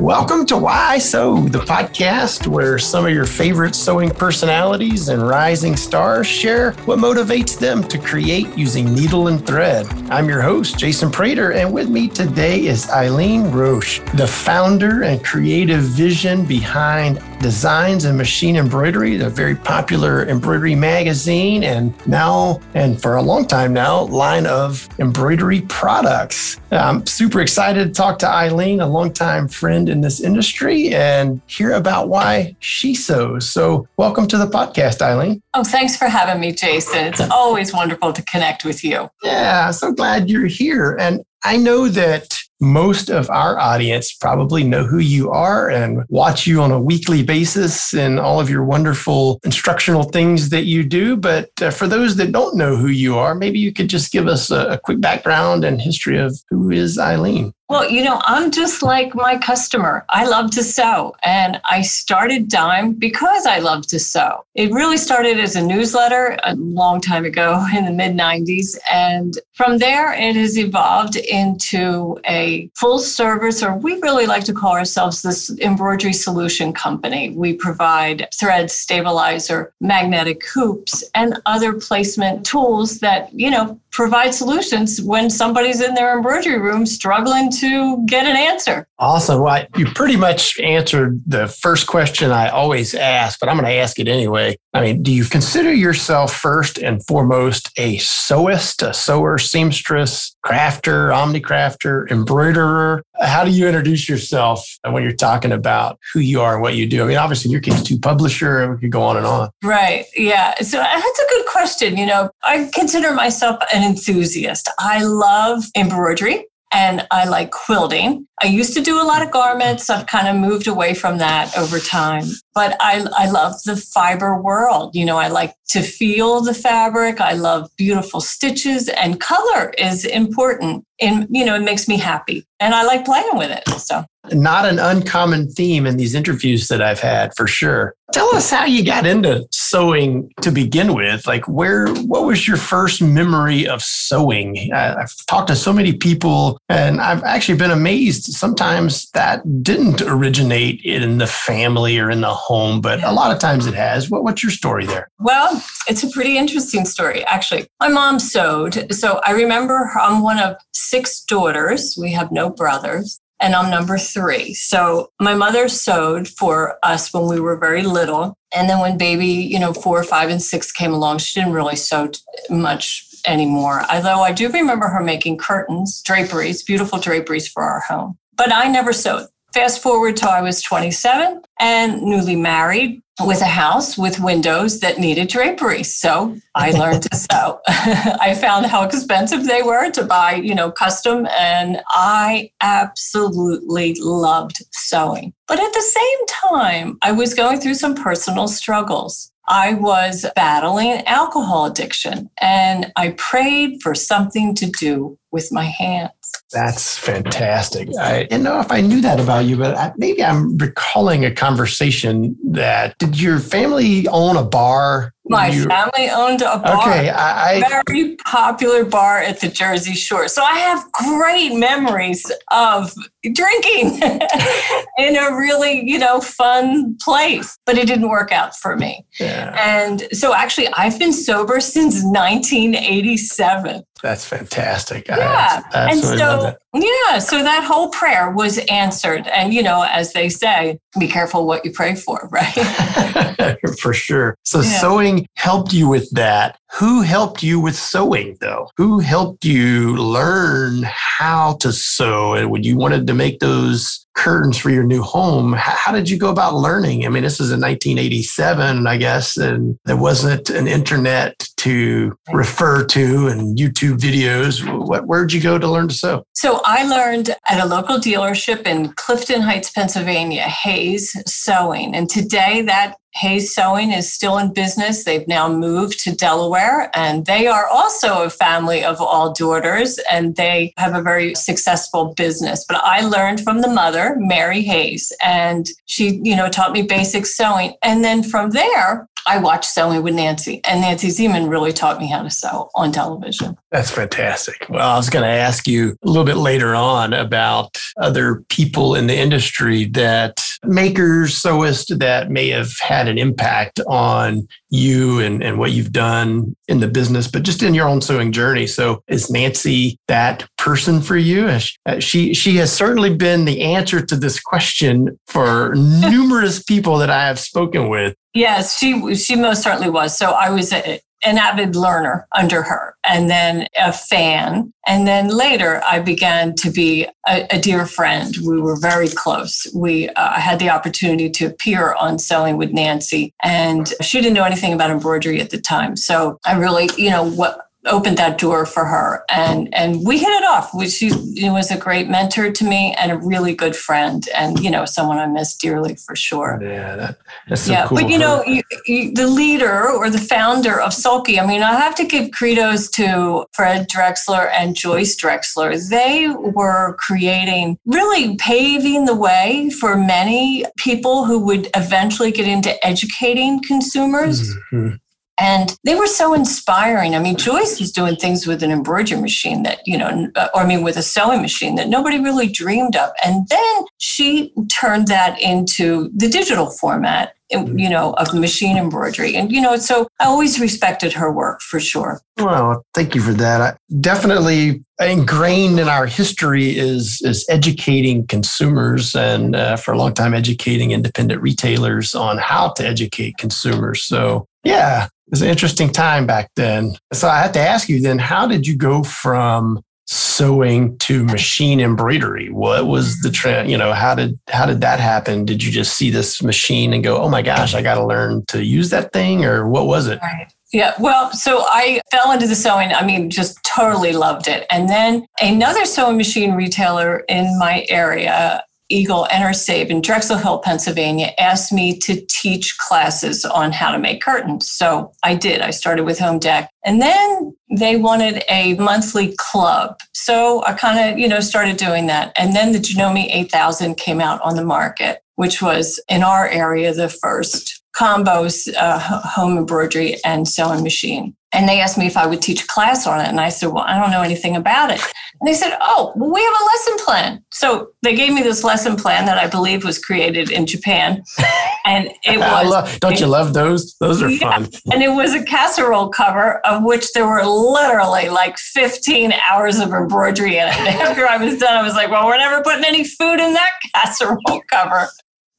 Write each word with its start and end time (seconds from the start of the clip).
Welcome 0.00 0.44
to 0.46 0.58
Why 0.58 0.98
Sew, 0.98 1.48
the 1.48 1.60
podcast 1.60 2.46
where 2.46 2.78
some 2.78 3.06
of 3.06 3.12
your 3.12 3.24
favorite 3.24 3.74
sewing 3.74 4.10
personalities 4.10 5.08
and 5.08 5.26
rising 5.26 5.74
stars 5.74 6.26
share 6.26 6.72
what 6.84 6.98
motivates 6.98 7.58
them 7.58 7.82
to 7.84 7.96
create 7.96 8.58
using 8.58 8.92
needle 8.92 9.28
and 9.28 9.44
thread. 9.44 9.86
I'm 10.10 10.28
your 10.28 10.42
host, 10.42 10.78
Jason 10.78 11.10
Prater, 11.10 11.52
and 11.52 11.72
with 11.72 11.88
me 11.88 12.08
today 12.08 12.66
is 12.66 12.90
Eileen 12.90 13.50
Roche, 13.50 14.00
the 14.12 14.26
founder 14.26 15.02
and 15.04 15.24
creative 15.24 15.80
vision 15.80 16.44
behind 16.44 17.18
Designs 17.40 18.04
in 18.06 18.16
Machine 18.16 18.56
Embroidery, 18.56 19.16
the 19.16 19.28
very 19.28 19.54
popular 19.54 20.26
embroidery 20.26 20.74
magazine, 20.74 21.62
and 21.62 21.94
now, 22.06 22.60
and 22.74 23.00
for 23.00 23.16
a 23.16 23.22
long 23.22 23.46
time 23.46 23.72
now, 23.72 24.04
line 24.04 24.46
of 24.46 24.88
embroidery 24.98 25.60
products. 25.62 26.60
I'm 26.70 27.06
super 27.06 27.40
excited 27.40 27.88
to 27.88 27.92
talk 27.92 28.18
to 28.20 28.28
Eileen, 28.28 28.80
a 28.80 28.86
longtime 28.86 29.48
friend 29.48 29.88
in 29.88 30.00
this 30.00 30.20
industry, 30.20 30.94
and 30.94 31.40
hear 31.46 31.72
about 31.72 32.08
why 32.08 32.56
she 32.60 32.94
sews. 32.94 33.48
So, 33.48 33.86
welcome 33.96 34.26
to 34.28 34.38
the 34.38 34.46
podcast, 34.46 35.02
Eileen. 35.02 35.42
Oh, 35.54 35.62
thanks 35.62 35.96
for 35.96 36.06
having 36.06 36.40
me, 36.40 36.52
Jason. 36.52 37.04
It's 37.04 37.20
always 37.20 37.72
wonderful 37.72 38.12
to 38.12 38.22
connect 38.22 38.64
with 38.64 38.82
you. 38.82 39.08
Yeah, 39.22 39.70
so 39.70 39.92
glad 39.92 40.30
you're 40.30 40.46
here. 40.46 40.96
And 40.98 41.22
I 41.44 41.58
know 41.58 41.88
that 41.88 42.36
most 42.60 43.10
of 43.10 43.28
our 43.30 43.58
audience 43.58 44.12
probably 44.12 44.64
know 44.64 44.84
who 44.84 44.98
you 44.98 45.30
are 45.30 45.68
and 45.68 46.02
watch 46.08 46.46
you 46.46 46.60
on 46.62 46.72
a 46.72 46.80
weekly 46.80 47.22
basis 47.22 47.92
and 47.92 48.18
all 48.18 48.40
of 48.40 48.48
your 48.48 48.64
wonderful 48.64 49.40
instructional 49.44 50.04
things 50.04 50.48
that 50.50 50.64
you 50.64 50.82
do. 50.82 51.16
But 51.16 51.50
uh, 51.60 51.70
for 51.70 51.86
those 51.86 52.16
that 52.16 52.32
don't 52.32 52.56
know 52.56 52.76
who 52.76 52.88
you 52.88 53.18
are, 53.18 53.34
maybe 53.34 53.58
you 53.58 53.72
could 53.72 53.88
just 53.88 54.12
give 54.12 54.26
us 54.26 54.50
a, 54.50 54.66
a 54.68 54.78
quick 54.78 55.00
background 55.00 55.64
and 55.64 55.80
history 55.80 56.18
of 56.18 56.38
who 56.50 56.70
is 56.70 56.98
Eileen. 56.98 57.52
Well, 57.68 57.90
you 57.90 58.04
know, 58.04 58.20
I'm 58.24 58.52
just 58.52 58.84
like 58.84 59.12
my 59.16 59.36
customer. 59.38 60.04
I 60.08 60.24
love 60.24 60.52
to 60.52 60.62
sew. 60.62 61.16
And 61.24 61.60
I 61.68 61.82
started 61.82 62.48
Dime 62.48 62.92
because 62.92 63.44
I 63.44 63.58
love 63.58 63.88
to 63.88 63.98
sew. 63.98 64.44
It 64.54 64.70
really 64.70 64.96
started 64.96 65.40
as 65.40 65.56
a 65.56 65.62
newsletter 65.66 66.38
a 66.44 66.54
long 66.54 67.00
time 67.00 67.24
ago 67.24 67.66
in 67.76 67.84
the 67.84 67.90
mid 67.90 68.16
90s. 68.16 68.78
And 68.90 69.36
from 69.54 69.78
there, 69.78 70.12
it 70.12 70.36
has 70.36 70.56
evolved 70.56 71.16
into 71.16 72.20
a 72.28 72.70
full 72.76 73.00
service, 73.00 73.64
or 73.64 73.76
we 73.76 73.94
really 74.00 74.26
like 74.26 74.44
to 74.44 74.52
call 74.52 74.72
ourselves 74.72 75.22
this 75.22 75.50
embroidery 75.58 76.12
solution 76.12 76.72
company. 76.72 77.30
We 77.30 77.54
provide 77.54 78.28
thread 78.38 78.70
stabilizer, 78.70 79.72
magnetic 79.80 80.44
hoops, 80.46 81.02
and 81.16 81.40
other 81.46 81.72
placement 81.72 82.46
tools 82.46 83.00
that, 83.00 83.32
you 83.32 83.50
know, 83.50 83.80
provide 83.90 84.34
solutions 84.34 85.00
when 85.00 85.30
somebody's 85.30 85.80
in 85.80 85.94
their 85.94 86.14
embroidery 86.14 86.60
room 86.60 86.84
struggling 86.84 87.50
to 87.60 88.04
get 88.06 88.26
an 88.26 88.36
answer. 88.36 88.86
Awesome. 88.98 89.42
Well, 89.42 89.66
you 89.76 89.86
pretty 89.86 90.16
much 90.16 90.58
answered 90.60 91.22
the 91.26 91.48
first 91.48 91.86
question 91.86 92.30
I 92.30 92.48
always 92.48 92.94
ask, 92.94 93.38
but 93.38 93.48
I'm 93.48 93.56
going 93.56 93.66
to 93.66 93.76
ask 93.76 93.98
it 93.98 94.08
anyway. 94.08 94.56
I 94.72 94.80
mean, 94.80 95.02
do 95.02 95.12
you 95.12 95.24
consider 95.24 95.72
yourself 95.72 96.34
first 96.34 96.78
and 96.78 97.04
foremost 97.06 97.70
a 97.76 97.96
sewist, 97.96 98.86
a 98.86 98.92
sewer, 98.92 99.38
seamstress, 99.38 100.36
crafter, 100.44 101.10
omnicrafter, 101.10 102.10
embroiderer? 102.10 103.02
How 103.20 103.44
do 103.44 103.50
you 103.50 103.66
introduce 103.66 104.08
yourself 104.08 104.66
when 104.84 105.02
you're 105.02 105.12
talking 105.12 105.52
about 105.52 105.98
who 106.12 106.20
you 106.20 106.40
are 106.40 106.54
and 106.54 106.62
what 106.62 106.74
you 106.74 106.86
do? 106.86 107.04
I 107.04 107.06
mean, 107.06 107.16
obviously, 107.16 107.50
your 107.50 107.60
case 107.60 107.82
too 107.82 107.98
publisher, 107.98 108.70
we 108.72 108.80
could 108.80 108.92
go 108.92 109.02
on 109.02 109.16
and 109.16 109.26
on. 109.26 109.50
Right. 109.62 110.04
Yeah. 110.14 110.54
So 110.56 110.78
uh, 110.78 110.82
that's 110.82 111.18
a 111.18 111.28
good 111.30 111.46
question. 111.46 111.96
You 111.96 112.06
know, 112.06 112.30
I 112.44 112.70
consider 112.74 113.12
myself 113.12 113.58
an 113.72 113.82
enthusiast. 113.82 114.68
I 114.78 115.02
love 115.02 115.64
embroidery 115.74 116.46
and 116.76 117.06
I 117.10 117.24
like 117.24 117.50
quilting. 117.52 118.28
I 118.42 118.48
used 118.48 118.74
to 118.74 118.82
do 118.82 119.00
a 119.00 119.04
lot 119.04 119.22
of 119.22 119.30
garments. 119.30 119.88
I've 119.88 120.06
kind 120.06 120.28
of 120.28 120.36
moved 120.36 120.66
away 120.66 120.92
from 120.92 121.18
that 121.18 121.56
over 121.56 121.78
time. 121.78 122.24
But 122.54 122.76
I, 122.80 123.06
I 123.16 123.30
love 123.30 123.54
the 123.64 123.76
fiber 123.76 124.40
world. 124.40 124.94
You 124.94 125.04
know, 125.04 125.16
I 125.16 125.28
like 125.28 125.54
to 125.70 125.82
feel 125.82 126.40
the 126.42 126.54
fabric. 126.54 127.20
I 127.20 127.32
love 127.32 127.70
beautiful 127.76 128.20
stitches 128.20 128.88
and 128.88 129.20
color 129.20 129.72
is 129.78 130.04
important. 130.04 130.84
And, 131.00 131.26
you 131.30 131.44
know, 131.44 131.54
it 131.54 131.62
makes 131.62 131.88
me 131.88 131.98
happy. 131.98 132.46
And 132.60 132.74
I 132.74 132.84
like 132.84 133.04
playing 133.04 133.36
with 133.36 133.50
it. 133.50 133.68
So 133.80 134.04
not 134.32 134.64
an 134.64 134.78
uncommon 134.78 135.50
theme 135.50 135.86
in 135.86 135.96
these 135.96 136.14
interviews 136.14 136.68
that 136.68 136.80
I've 136.80 137.00
had 137.00 137.34
for 137.36 137.46
sure. 137.46 137.94
Tell 138.12 138.34
us 138.34 138.50
how 138.50 138.64
you 138.64 138.84
got 138.84 139.04
into 139.04 139.46
sewing 139.50 140.30
to 140.40 140.50
begin 140.50 140.94
with. 140.94 141.26
Like, 141.26 141.46
where, 141.48 141.88
what 141.88 142.24
was 142.24 142.46
your 142.46 142.56
first 142.56 143.02
memory 143.02 143.66
of 143.66 143.82
sewing? 143.82 144.72
I've 144.72 145.14
talked 145.26 145.48
to 145.48 145.56
so 145.56 145.72
many 145.72 145.92
people, 145.92 146.58
and 146.68 147.00
I've 147.00 147.22
actually 147.24 147.58
been 147.58 147.72
amazed. 147.72 148.25
Sometimes 148.26 149.10
that 149.10 149.62
didn't 149.62 150.02
originate 150.02 150.80
in 150.84 151.18
the 151.18 151.26
family 151.26 151.98
or 151.98 152.10
in 152.10 152.20
the 152.20 152.34
home, 152.34 152.80
but 152.80 153.02
a 153.02 153.12
lot 153.12 153.30
of 153.30 153.38
times 153.38 153.66
it 153.66 153.74
has. 153.74 154.10
What, 154.10 154.24
what's 154.24 154.42
your 154.42 154.52
story 154.52 154.86
there? 154.86 155.08
Well, 155.18 155.62
it's 155.88 156.02
a 156.02 156.10
pretty 156.10 156.36
interesting 156.36 156.84
story, 156.84 157.24
actually. 157.24 157.66
My 157.80 157.88
mom 157.88 158.18
sewed. 158.18 158.92
So 158.94 159.20
I 159.24 159.32
remember 159.32 159.90
I'm 160.00 160.22
one 160.22 160.38
of 160.38 160.56
six 160.72 161.20
daughters. 161.20 161.96
We 162.00 162.12
have 162.12 162.32
no 162.32 162.50
brothers 162.50 163.20
and 163.40 163.54
I'm 163.54 163.70
number 163.70 163.98
three. 163.98 164.54
So 164.54 165.10
my 165.20 165.34
mother 165.34 165.68
sewed 165.68 166.28
for 166.28 166.78
us 166.82 167.12
when 167.12 167.26
we 167.26 167.40
were 167.40 167.56
very 167.56 167.82
little. 167.82 168.36
And 168.54 168.68
then 168.70 168.80
when 168.80 168.96
baby, 168.96 169.26
you 169.26 169.58
know, 169.58 169.74
four, 169.74 170.02
five, 170.02 170.30
and 170.30 170.42
six 170.42 170.72
came 170.72 170.92
along, 170.92 171.18
she 171.18 171.38
didn't 171.38 171.54
really 171.54 171.76
sew 171.76 172.10
much 172.48 173.05
anymore. 173.26 173.84
Although 173.90 174.20
I 174.20 174.32
do 174.32 174.48
remember 174.48 174.88
her 174.88 175.02
making 175.02 175.38
curtains, 175.38 176.02
draperies, 176.02 176.62
beautiful 176.62 176.98
draperies 176.98 177.48
for 177.48 177.62
our 177.62 177.80
home. 177.80 178.18
But 178.36 178.52
I 178.52 178.68
never 178.68 178.92
sewed. 178.92 179.26
Fast 179.56 179.82
forward 179.82 180.18
to 180.18 180.28
I 180.28 180.42
was 180.42 180.60
27 180.60 181.40
and 181.58 182.02
newly 182.02 182.36
married 182.36 183.00
with 183.24 183.40
a 183.40 183.46
house 183.46 183.96
with 183.96 184.20
windows 184.20 184.80
that 184.80 184.98
needed 184.98 185.28
drapery. 185.28 185.82
So 185.82 186.36
I 186.54 186.70
learned 186.78 187.04
to 187.04 187.16
sew. 187.16 187.60
I 187.66 188.36
found 188.38 188.66
how 188.66 188.82
expensive 188.82 189.46
they 189.46 189.62
were 189.62 189.90
to 189.92 190.04
buy, 190.04 190.34
you 190.34 190.54
know, 190.54 190.70
custom, 190.70 191.26
and 191.38 191.80
I 191.88 192.50
absolutely 192.60 193.96
loved 193.98 194.62
sewing. 194.72 195.32
But 195.48 195.58
at 195.58 195.72
the 195.72 195.80
same 195.80 196.26
time, 196.26 196.98
I 197.00 197.12
was 197.12 197.32
going 197.32 197.58
through 197.58 197.76
some 197.76 197.94
personal 197.94 198.48
struggles. 198.48 199.32
I 199.48 199.74
was 199.74 200.26
battling 200.34 201.02
alcohol 201.06 201.66
addiction 201.66 202.28
and 202.42 202.92
I 202.96 203.14
prayed 203.16 203.80
for 203.80 203.94
something 203.94 204.54
to 204.56 204.66
do 204.66 205.18
with 205.30 205.52
my 205.52 205.64
hands. 205.64 206.10
That's 206.52 206.96
fantastic. 206.96 207.88
I 207.98 208.24
didn't 208.24 208.44
know 208.44 208.60
if 208.60 208.70
I 208.70 208.80
knew 208.80 209.00
that 209.00 209.18
about 209.18 209.46
you, 209.46 209.56
but 209.56 209.76
I, 209.76 209.92
maybe 209.96 210.22
I'm 210.22 210.56
recalling 210.58 211.24
a 211.24 211.34
conversation 211.34 212.36
that 212.52 212.96
did 212.98 213.20
your 213.20 213.40
family 213.40 214.06
own 214.08 214.36
a 214.36 214.44
bar 214.44 215.12
my 215.28 215.48
you, 215.48 215.64
family 215.64 216.08
owned 216.10 216.42
a 216.42 216.58
bar, 216.58 216.82
okay, 216.82 217.10
I, 217.10 217.56
I, 217.56 217.82
very 217.84 218.16
popular 218.16 218.84
bar 218.84 219.18
at 219.18 219.40
the 219.40 219.48
Jersey 219.48 219.94
Shore. 219.94 220.28
So 220.28 220.42
I 220.42 220.58
have 220.58 220.90
great 220.92 221.54
memories 221.54 222.30
of 222.52 222.92
drinking 223.32 224.00
in 224.98 225.16
a 225.16 225.36
really, 225.36 225.88
you 225.88 225.98
know, 225.98 226.20
fun 226.20 226.96
place. 227.02 227.58
But 227.66 227.78
it 227.78 227.86
didn't 227.86 228.08
work 228.08 228.32
out 228.32 228.56
for 228.56 228.76
me. 228.76 229.04
Yeah. 229.18 229.56
And 229.58 230.06
so 230.12 230.34
actually, 230.34 230.68
I've 230.68 230.98
been 230.98 231.12
sober 231.12 231.60
since 231.60 232.02
1987. 232.04 233.82
That's 234.02 234.24
fantastic. 234.24 235.08
Yeah. 235.08 235.62
and 235.74 236.00
so, 236.00 236.56
yeah, 236.82 237.18
so 237.18 237.42
that 237.42 237.64
whole 237.64 237.90
prayer 237.90 238.30
was 238.30 238.58
answered. 238.70 239.26
And, 239.28 239.52
you 239.52 239.62
know, 239.62 239.86
as 239.88 240.12
they 240.12 240.28
say, 240.28 240.78
be 240.98 241.08
careful 241.08 241.46
what 241.46 241.64
you 241.64 241.72
pray 241.72 241.94
for, 241.94 242.28
right? 242.30 243.56
for 243.80 243.92
sure. 243.92 244.36
So, 244.44 244.60
yeah. 244.60 244.80
sewing 244.80 245.26
helped 245.34 245.72
you 245.72 245.88
with 245.88 246.10
that. 246.12 246.58
Who 246.74 247.02
helped 247.02 247.42
you 247.42 247.60
with 247.60 247.76
sewing, 247.76 248.36
though? 248.40 248.68
Who 248.76 248.98
helped 248.98 249.44
you 249.44 249.96
learn 249.96 250.82
how 250.84 251.54
to 251.60 251.72
sew? 251.72 252.34
And 252.34 252.50
when 252.50 252.64
you 252.64 252.76
wanted 252.76 253.06
to 253.06 253.14
make 253.14 253.40
those 253.40 254.06
curtains 254.16 254.56
for 254.58 254.70
your 254.70 254.82
new 254.82 255.02
home. 255.02 255.52
How 255.56 255.92
did 255.92 256.10
you 256.10 256.18
go 256.18 256.30
about 256.30 256.54
learning? 256.54 257.06
I 257.06 257.10
mean, 257.10 257.22
this 257.22 257.34
is 257.34 257.52
in 257.52 257.60
1987, 257.60 258.86
I 258.86 258.96
guess, 258.96 259.36
and 259.36 259.78
there 259.84 259.96
wasn't 259.96 260.50
an 260.50 260.66
internet 260.66 261.46
to 261.58 262.16
refer 262.32 262.84
to 262.86 263.28
and 263.28 263.56
YouTube 263.56 263.98
videos. 263.98 264.62
Where'd 265.06 265.32
you 265.32 265.40
go 265.40 265.58
to 265.58 265.68
learn 265.68 265.88
to 265.88 265.94
sew? 265.94 266.24
So 266.32 266.60
I 266.64 266.84
learned 266.84 267.36
at 267.48 267.62
a 267.62 267.66
local 267.66 267.98
dealership 267.98 268.66
in 268.66 268.92
Clifton 268.94 269.42
Heights, 269.42 269.70
Pennsylvania, 269.70 270.42
Hayes 270.42 271.14
Sewing. 271.26 271.94
And 271.94 272.08
today 272.08 272.62
that 272.62 272.96
Hayes 273.16 273.54
Sewing 273.54 273.92
is 273.92 274.12
still 274.12 274.36
in 274.36 274.52
business. 274.52 275.04
They've 275.04 275.26
now 275.26 275.48
moved 275.48 276.00
to 276.00 276.14
Delaware 276.14 276.90
and 276.94 277.24
they 277.24 277.46
are 277.46 277.66
also 277.66 278.24
a 278.24 278.30
family 278.30 278.84
of 278.84 279.00
all 279.00 279.32
daughters 279.32 279.98
and 280.10 280.36
they 280.36 280.74
have 280.76 280.94
a 280.94 281.00
very 281.00 281.34
successful 281.34 282.12
business. 282.14 282.64
But 282.68 282.82
I 282.84 283.00
learned 283.00 283.40
from 283.40 283.62
the 283.62 283.70
mother, 283.70 284.16
Mary 284.18 284.62
Hayes, 284.62 285.14
and 285.24 285.66
she, 285.86 286.20
you 286.22 286.36
know, 286.36 286.50
taught 286.50 286.72
me 286.72 286.82
basic 286.82 287.24
sewing. 287.24 287.74
And 287.82 288.04
then 288.04 288.22
from 288.22 288.50
there, 288.50 289.08
I 289.26 289.38
watched 289.38 289.70
Sewing 289.70 290.02
with 290.02 290.14
Nancy, 290.14 290.60
and 290.64 290.80
Nancy 290.80 291.08
Zieman 291.08 291.50
really 291.50 291.72
taught 291.72 291.98
me 291.98 292.06
how 292.06 292.22
to 292.22 292.30
sew 292.30 292.70
on 292.76 292.92
television. 292.92 293.56
That's 293.76 293.90
fantastic. 293.90 294.64
Well, 294.70 294.88
I 294.88 294.96
was 294.96 295.10
going 295.10 295.22
to 295.22 295.28
ask 295.28 295.68
you 295.68 295.98
a 296.02 296.08
little 296.08 296.24
bit 296.24 296.38
later 296.38 296.74
on 296.74 297.12
about 297.12 297.76
other 297.98 298.36
people 298.48 298.94
in 298.94 299.06
the 299.06 299.14
industry 299.14 299.84
that 299.88 300.40
makers, 300.64 301.42
sewists 301.42 301.94
that 301.98 302.30
may 302.30 302.48
have 302.48 302.72
had 302.78 303.06
an 303.06 303.18
impact 303.18 303.78
on 303.86 304.48
you 304.70 305.20
and, 305.20 305.42
and 305.42 305.58
what 305.58 305.72
you've 305.72 305.92
done 305.92 306.56
in 306.68 306.80
the 306.80 306.88
business, 306.88 307.28
but 307.28 307.42
just 307.42 307.62
in 307.62 307.74
your 307.74 307.86
own 307.86 308.00
sewing 308.00 308.32
journey. 308.32 308.66
So 308.66 309.02
is 309.08 309.30
Nancy 309.30 309.98
that 310.08 310.48
person 310.56 311.02
for 311.02 311.18
you? 311.18 311.46
Uh, 311.84 312.00
she, 312.00 312.32
she 312.32 312.56
has 312.56 312.72
certainly 312.72 313.14
been 313.14 313.44
the 313.44 313.60
answer 313.60 314.00
to 314.00 314.16
this 314.16 314.40
question 314.40 315.18
for 315.26 315.74
numerous 315.76 316.62
people 316.62 316.96
that 316.96 317.10
I 317.10 317.26
have 317.26 317.38
spoken 317.38 317.90
with. 317.90 318.16
Yes, 318.32 318.78
she 318.78 319.14
she 319.14 319.34
most 319.34 319.62
certainly 319.62 319.88
was. 319.88 320.16
So 320.16 320.32
I 320.32 320.50
was 320.50 320.70
a, 320.70 321.00
an 321.24 321.38
avid 321.38 321.76
learner 321.76 322.26
under 322.36 322.62
her 322.62 322.94
and 323.04 323.30
then 323.30 323.66
a 323.78 323.92
fan. 323.92 324.72
And 324.86 325.06
then 325.06 325.28
later 325.28 325.82
I 325.84 325.98
began 325.98 326.54
to 326.56 326.70
be 326.70 327.06
a, 327.26 327.46
a 327.50 327.58
dear 327.58 327.86
friend. 327.86 328.36
We 328.46 328.60
were 328.60 328.78
very 328.78 329.08
close. 329.08 329.66
We 329.74 330.08
uh, 330.10 330.34
had 330.34 330.58
the 330.58 330.70
opportunity 330.70 331.30
to 331.30 331.46
appear 331.46 331.94
on 331.94 332.18
Sewing 332.18 332.56
with 332.56 332.72
Nancy 332.72 333.32
and 333.42 333.92
she 334.02 334.20
didn't 334.20 334.34
know 334.34 334.44
anything 334.44 334.72
about 334.72 334.90
embroidery 334.90 335.40
at 335.40 335.50
the 335.50 335.60
time. 335.60 335.96
So 335.96 336.38
I 336.46 336.56
really, 336.56 336.88
you 336.96 337.10
know, 337.10 337.24
what 337.24 337.65
opened 337.86 338.18
that 338.18 338.38
door 338.38 338.66
for 338.66 338.84
her. 338.84 339.24
And 339.30 339.72
and 339.74 340.04
we 340.04 340.18
hit 340.18 340.28
it 340.28 340.44
off. 340.44 340.70
She 340.88 341.10
was 341.50 341.70
a 341.70 341.76
great 341.76 342.08
mentor 342.08 342.50
to 342.50 342.64
me 342.64 342.94
and 342.98 343.12
a 343.12 343.16
really 343.16 343.54
good 343.54 343.76
friend 343.76 344.28
and 344.34 344.58
you 344.60 344.70
know 344.70 344.84
someone 344.84 345.18
i 345.18 345.26
miss 345.26 345.56
dearly 345.56 345.94
for 345.94 346.16
sure. 346.16 346.58
Yeah 346.62 346.96
that, 346.96 347.18
that's 347.48 347.62
so 347.62 347.72
yeah 347.72 347.86
cool. 347.86 347.98
but 347.98 348.10
you 348.10 348.18
know 348.18 348.42
you, 348.44 348.62
you, 348.86 349.12
the 349.12 349.26
leader 349.26 349.88
or 349.88 350.10
the 350.10 350.18
founder 350.18 350.80
of 350.80 350.92
sulky 350.92 351.38
i 351.38 351.46
mean 351.46 351.62
i 351.62 351.72
have 351.72 351.94
to 351.94 352.04
give 352.04 352.30
credos 352.30 352.90
to 352.90 353.44
fred 353.52 353.88
drexler 353.88 354.50
and 354.52 354.74
joyce 354.74 355.16
drexler. 355.16 355.76
They 355.88 356.28
were 356.28 356.94
creating 356.98 357.78
really 357.86 358.36
paving 358.36 359.04
the 359.04 359.14
way 359.14 359.70
for 359.70 359.96
many 359.96 360.64
people 360.76 361.24
who 361.24 361.38
would 361.40 361.68
eventually 361.74 362.30
get 362.30 362.46
into 362.46 362.72
educating 362.86 363.62
consumers. 363.62 364.54
Mm-hmm. 364.72 364.96
And 365.38 365.76
they 365.84 365.94
were 365.94 366.06
so 366.06 366.32
inspiring. 366.32 367.14
I 367.14 367.18
mean, 367.18 367.36
Joyce 367.36 367.78
was 367.78 367.92
doing 367.92 368.16
things 368.16 368.46
with 368.46 368.62
an 368.62 368.70
embroidery 368.70 369.20
machine 369.20 369.64
that, 369.64 369.80
you 369.86 369.98
know, 369.98 370.30
or 370.54 370.62
I 370.62 370.66
mean, 370.66 370.82
with 370.82 370.96
a 370.96 371.02
sewing 371.02 371.42
machine 371.42 371.74
that 371.74 371.88
nobody 371.88 372.18
really 372.18 372.48
dreamed 372.48 372.96
of. 372.96 373.10
And 373.22 373.46
then 373.48 373.84
she 373.98 374.54
turned 374.80 375.08
that 375.08 375.40
into 375.40 376.10
the 376.16 376.28
digital 376.28 376.70
format, 376.70 377.34
mm-hmm. 377.52 377.78
you 377.78 377.90
know, 377.90 378.14
of 378.14 378.32
machine 378.32 378.78
embroidery. 378.78 379.36
And, 379.36 379.52
you 379.52 379.60
know, 379.60 379.76
so 379.76 380.08
I 380.20 380.24
always 380.24 380.58
respected 380.58 381.12
her 381.12 381.30
work 381.30 381.60
for 381.60 381.80
sure. 381.80 382.22
Well, 382.38 382.82
thank 382.94 383.14
you 383.14 383.20
for 383.20 383.32
that. 383.32 383.60
I, 383.60 383.76
definitely 384.00 384.82
ingrained 384.98 385.78
in 385.78 385.88
our 385.88 386.06
history 386.06 386.78
is, 386.78 387.20
is 387.22 387.44
educating 387.50 388.26
consumers 388.26 389.14
and 389.14 389.54
uh, 389.54 389.76
for 389.76 389.92
a 389.92 389.98
long 389.98 390.14
time 390.14 390.32
educating 390.32 390.92
independent 390.92 391.42
retailers 391.42 392.14
on 392.14 392.38
how 392.38 392.70
to 392.70 392.86
educate 392.86 393.36
consumers. 393.36 394.02
So, 394.04 394.46
yeah, 394.64 395.08
it 395.26 395.32
was 395.32 395.42
an 395.42 395.48
interesting 395.48 395.90
time 395.90 396.26
back 396.26 396.50
then. 396.54 396.92
So 397.12 397.28
I 397.28 397.38
had 397.40 397.52
to 397.54 397.60
ask 397.60 397.88
you 397.88 398.00
then, 398.00 398.18
how 398.18 398.46
did 398.46 398.66
you 398.66 398.76
go 398.76 399.02
from 399.02 399.82
sewing 400.06 400.96
to 400.98 401.24
machine 401.24 401.80
embroidery? 401.80 402.48
What 402.50 402.86
was 402.86 403.18
the 403.20 403.30
trend? 403.30 403.68
You 403.70 403.76
know, 403.76 403.92
how 403.92 404.14
did 404.14 404.38
how 404.48 404.66
did 404.66 404.80
that 404.82 405.00
happen? 405.00 405.44
Did 405.44 405.64
you 405.64 405.72
just 405.72 405.94
see 405.94 406.10
this 406.10 406.42
machine 406.42 406.92
and 406.92 407.02
go, 407.02 407.20
"Oh 407.20 407.28
my 407.28 407.42
gosh, 407.42 407.74
I 407.74 407.82
got 407.82 407.96
to 407.96 408.06
learn 408.06 408.44
to 408.46 408.64
use 408.64 408.90
that 408.90 409.12
thing," 409.12 409.44
or 409.44 409.68
what 409.68 409.86
was 409.86 410.06
it? 410.06 410.20
Right. 410.22 410.46
Yeah, 410.72 410.94
well, 410.98 411.32
so 411.32 411.64
I 411.66 412.00
fell 412.10 412.32
into 412.32 412.46
the 412.46 412.54
sewing. 412.54 412.92
I 412.92 413.04
mean, 413.04 413.30
just 413.30 413.62
totally 413.64 414.12
loved 414.12 414.48
it. 414.48 414.66
And 414.70 414.88
then 414.88 415.26
another 415.40 415.84
sewing 415.84 416.16
machine 416.16 416.52
retailer 416.52 417.24
in 417.28 417.58
my 417.58 417.86
area 417.88 418.64
Eagle 418.88 419.26
Intersave 419.30 419.88
in 419.88 420.00
Drexel 420.00 420.36
Hill, 420.36 420.58
Pennsylvania, 420.58 421.32
asked 421.38 421.72
me 421.72 421.98
to 421.98 422.24
teach 422.28 422.78
classes 422.78 423.44
on 423.44 423.72
how 423.72 423.90
to 423.90 423.98
make 423.98 424.22
curtains. 424.22 424.70
So 424.70 425.12
I 425.22 425.34
did. 425.34 425.60
I 425.60 425.70
started 425.70 426.04
with 426.04 426.18
Home 426.18 426.38
Dec. 426.38 426.68
And 426.84 427.02
then 427.02 427.56
they 427.76 427.96
wanted 427.96 428.44
a 428.48 428.74
monthly 428.74 429.34
club. 429.38 429.98
So 430.12 430.64
I 430.64 430.74
kind 430.74 431.12
of, 431.12 431.18
you 431.18 431.28
know, 431.28 431.40
started 431.40 431.76
doing 431.76 432.06
that. 432.06 432.32
And 432.36 432.54
then 432.54 432.72
the 432.72 432.78
Janome 432.78 433.28
8000 433.30 433.96
came 433.96 434.20
out 434.20 434.40
on 434.42 434.56
the 434.56 434.64
market, 434.64 435.20
which 435.34 435.60
was 435.60 436.00
in 436.08 436.22
our 436.22 436.48
area 436.48 436.94
the 436.94 437.08
first 437.08 437.82
combos 437.96 438.72
uh, 438.78 438.98
home 438.98 439.56
embroidery 439.56 440.22
and 440.24 440.46
sewing 440.46 440.82
machine. 440.82 441.34
And 441.52 441.68
they 441.68 441.80
asked 441.80 441.96
me 441.96 442.06
if 442.06 442.16
I 442.16 442.26
would 442.26 442.42
teach 442.42 442.62
a 442.62 442.66
class 442.66 443.06
on 443.06 443.20
it. 443.20 443.28
And 443.28 443.40
I 443.40 443.48
said, 443.48 443.68
Well, 443.68 443.84
I 443.84 443.98
don't 443.98 444.10
know 444.10 444.22
anything 444.22 444.56
about 444.56 444.90
it. 444.90 445.00
And 445.40 445.48
they 445.48 445.54
said, 445.54 445.76
Oh, 445.80 446.12
well, 446.16 446.32
we 446.32 446.42
have 446.42 446.54
a 446.60 446.64
lesson 446.64 447.04
plan. 447.04 447.44
So 447.52 447.88
they 448.02 448.14
gave 448.14 448.32
me 448.32 448.42
this 448.42 448.64
lesson 448.64 448.96
plan 448.96 449.26
that 449.26 449.38
I 449.38 449.46
believe 449.46 449.84
was 449.84 449.98
created 449.98 450.50
in 450.50 450.66
Japan. 450.66 451.22
And 451.88 452.08
it 452.24 452.38
was. 452.40 452.68
love, 452.68 452.98
don't 452.98 453.20
you 453.20 453.26
love 453.26 453.54
those? 453.54 453.94
Those 454.00 454.20
are 454.20 454.28
yeah, 454.28 454.50
fun. 454.50 454.68
And 454.92 455.04
it 455.04 455.08
was 455.08 455.34
a 455.34 455.44
casserole 455.44 456.08
cover 456.08 456.58
of 456.66 456.82
which 456.82 457.12
there 457.12 457.28
were 457.28 457.44
literally 457.44 458.28
like 458.28 458.58
15 458.58 459.32
hours 459.48 459.78
of 459.78 459.92
embroidery 459.92 460.58
in 460.58 460.66
it. 460.66 460.74
And 460.78 460.88
after 460.88 461.28
I 461.28 461.36
was 461.36 461.58
done, 461.58 461.76
I 461.76 461.82
was 461.84 461.94
like, 461.94 462.10
Well, 462.10 462.26
we're 462.26 462.38
never 462.38 462.60
putting 462.64 462.84
any 462.84 463.04
food 463.04 463.38
in 463.38 463.52
that 463.52 463.70
casserole 463.94 464.62
cover. 464.68 465.06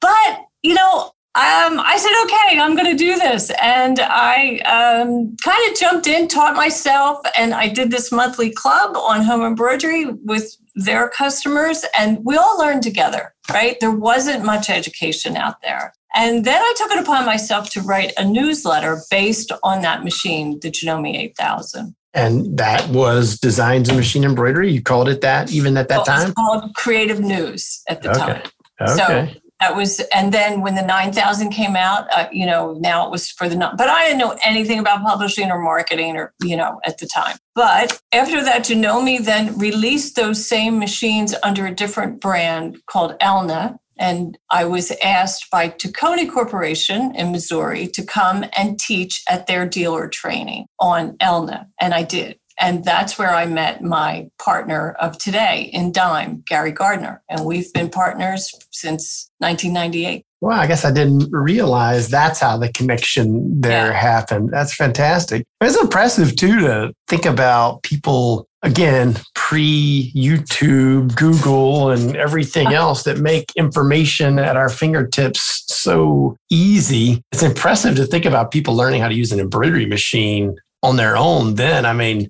But 0.02 0.42
you 0.64 0.74
know, 0.74 1.12
um, 1.38 1.80
I 1.80 1.98
said, 1.98 2.12
okay, 2.24 2.60
I'm 2.60 2.76
going 2.76 2.90
to 2.90 2.98
do 2.98 3.16
this. 3.16 3.52
And 3.62 4.00
I 4.00 4.58
um, 4.62 5.36
kind 5.44 5.72
of 5.72 5.78
jumped 5.78 6.08
in, 6.08 6.28
taught 6.28 6.56
myself, 6.56 7.20
and 7.38 7.54
I 7.54 7.68
did 7.68 7.92
this 7.92 8.12
monthly 8.12 8.50
club 8.50 8.98
on 8.98 9.22
home 9.22 9.44
embroidery 9.44 10.06
with 10.06 10.58
their 10.74 11.10
customers. 11.10 11.86
And 11.96 12.26
we 12.26 12.38
all 12.38 12.58
learned 12.58 12.82
together, 12.82 13.36
right? 13.52 13.80
There 13.80 13.92
wasn't 13.92 14.46
much 14.46 14.72
education 14.72 15.38
out 15.38 15.62
there. 15.62 15.94
And 16.16 16.44
then 16.44 16.60
I 16.60 16.74
took 16.76 16.92
it 16.92 16.98
upon 16.98 17.28
myself 17.28 17.70
to 17.72 17.82
write 17.82 18.14
a 18.18 18.26
newsletter 18.26 19.00
based 19.12 19.52
on 19.62 19.84
that 19.84 20.04
machine, 20.04 20.60
the 20.62 20.72
Janome 20.72 21.16
8000. 21.16 21.96
And 22.16 22.58
that 22.58 22.90
was 22.90 23.38
Designs 23.38 23.90
in 23.90 23.96
Machine 23.96 24.24
Embroidery. 24.24 24.72
You 24.72 24.82
called 24.82 25.08
it 25.08 25.22
that 25.22 25.52
even 25.52 25.78
at 25.78 25.88
that 25.90 25.98
well, 25.98 26.06
time? 26.06 26.34
called 26.34 26.74
Creative 26.74 27.20
News 27.20 27.84
at 27.88 28.02
the 28.02 28.10
okay. 28.10 28.20
time. 28.20 28.42
Okay. 28.82 29.34
So 29.34 29.40
that 29.60 29.76
was 29.76 30.00
and 30.14 30.34
then 30.34 30.62
when 30.62 30.76
the 30.76 30.82
9000 30.82 31.50
came 31.50 31.76
out 31.76 32.08
uh, 32.16 32.28
you 32.32 32.46
know 32.46 32.74
now 32.80 33.06
it 33.06 33.12
was 33.12 33.30
for 33.30 33.50
the 33.50 33.58
but 33.78 33.90
i 33.90 34.06
didn't 34.06 34.20
know 34.20 34.38
anything 34.44 34.80
about 34.80 35.02
publishing 35.02 35.52
or 35.52 35.60
marketing 35.60 36.16
or 36.16 36.34
you 36.44 36.56
know 36.56 36.80
at 36.86 36.98
the 37.00 37.08
time 37.08 37.38
but 37.56 38.00
after 38.12 38.44
that 38.44 38.64
janome 38.64 39.24
then 39.26 39.58
released 39.58 40.16
those 40.16 40.46
same 40.46 40.80
machines 40.80 41.34
under 41.44 41.66
a 41.66 41.74
different 41.74 42.20
brand 42.20 42.78
called 42.88 43.18
elna 43.20 43.78
and 44.00 44.38
I 44.50 44.66
was 44.66 44.92
asked 45.04 45.50
by 45.52 45.70
Tacony 45.70 46.30
Corporation 46.32 47.16
in 47.16 47.32
Missouri 47.32 47.88
to 47.88 48.04
come 48.04 48.46
and 48.56 48.80
teach 48.80 49.24
at 49.30 49.48
their 49.48 49.68
dealer 49.68 50.08
training 50.08 50.68
on 50.80 51.18
Elna. 51.18 51.68
And 51.80 51.94
I 51.94 52.04
did. 52.04 52.40
And 52.60 52.84
that's 52.84 53.20
where 53.20 53.34
I 53.34 53.46
met 53.46 53.84
my 53.84 54.30
partner 54.40 54.92
of 55.00 55.18
today 55.18 55.70
in 55.74 55.92
Dime, 55.92 56.44
Gary 56.48 56.72
Gardner. 56.72 57.22
And 57.30 57.46
we've 57.46 57.72
been 57.74 57.90
partners 57.90 58.52
since 58.72 59.30
1998. 59.40 60.24
Well, 60.40 60.60
I 60.60 60.68
guess 60.68 60.86
I 60.86 60.92
didn't 60.92 61.32
realize 61.32 62.10
that's 62.10 62.40
how 62.40 62.58
the 62.58 62.72
connection 62.72 63.60
there 63.60 63.92
yeah. 63.92 64.00
happened. 64.00 64.50
That's 64.52 64.74
fantastic. 64.74 65.46
It's 65.62 65.80
impressive, 65.80 66.36
too, 66.36 66.60
to 66.60 66.94
think 67.08 67.26
about 67.26 67.82
people, 67.82 68.48
again, 68.62 69.18
pre 69.34 70.12
YouTube, 70.16 71.16
Google, 71.16 71.90
and 71.90 72.16
everything 72.16 72.68
else 72.74 73.04
that 73.04 73.18
make 73.18 73.46
information 73.56 74.38
at 74.38 74.56
our 74.56 74.70
fingertips 74.70 75.64
so 75.68 76.38
easy. 76.52 77.24
It's 77.32 77.44
impressive 77.44 77.96
to 77.96 78.06
think 78.06 78.26
about 78.26 78.52
people 78.52 78.76
learning 78.76 79.02
how 79.02 79.08
to 79.08 79.16
use 79.16 79.32
an 79.32 79.40
embroidery 79.40 79.88
machine 79.88 80.56
on 80.88 80.96
their 80.96 81.18
own 81.18 81.56
then. 81.56 81.86
I 81.86 81.94
mean, 81.94 82.30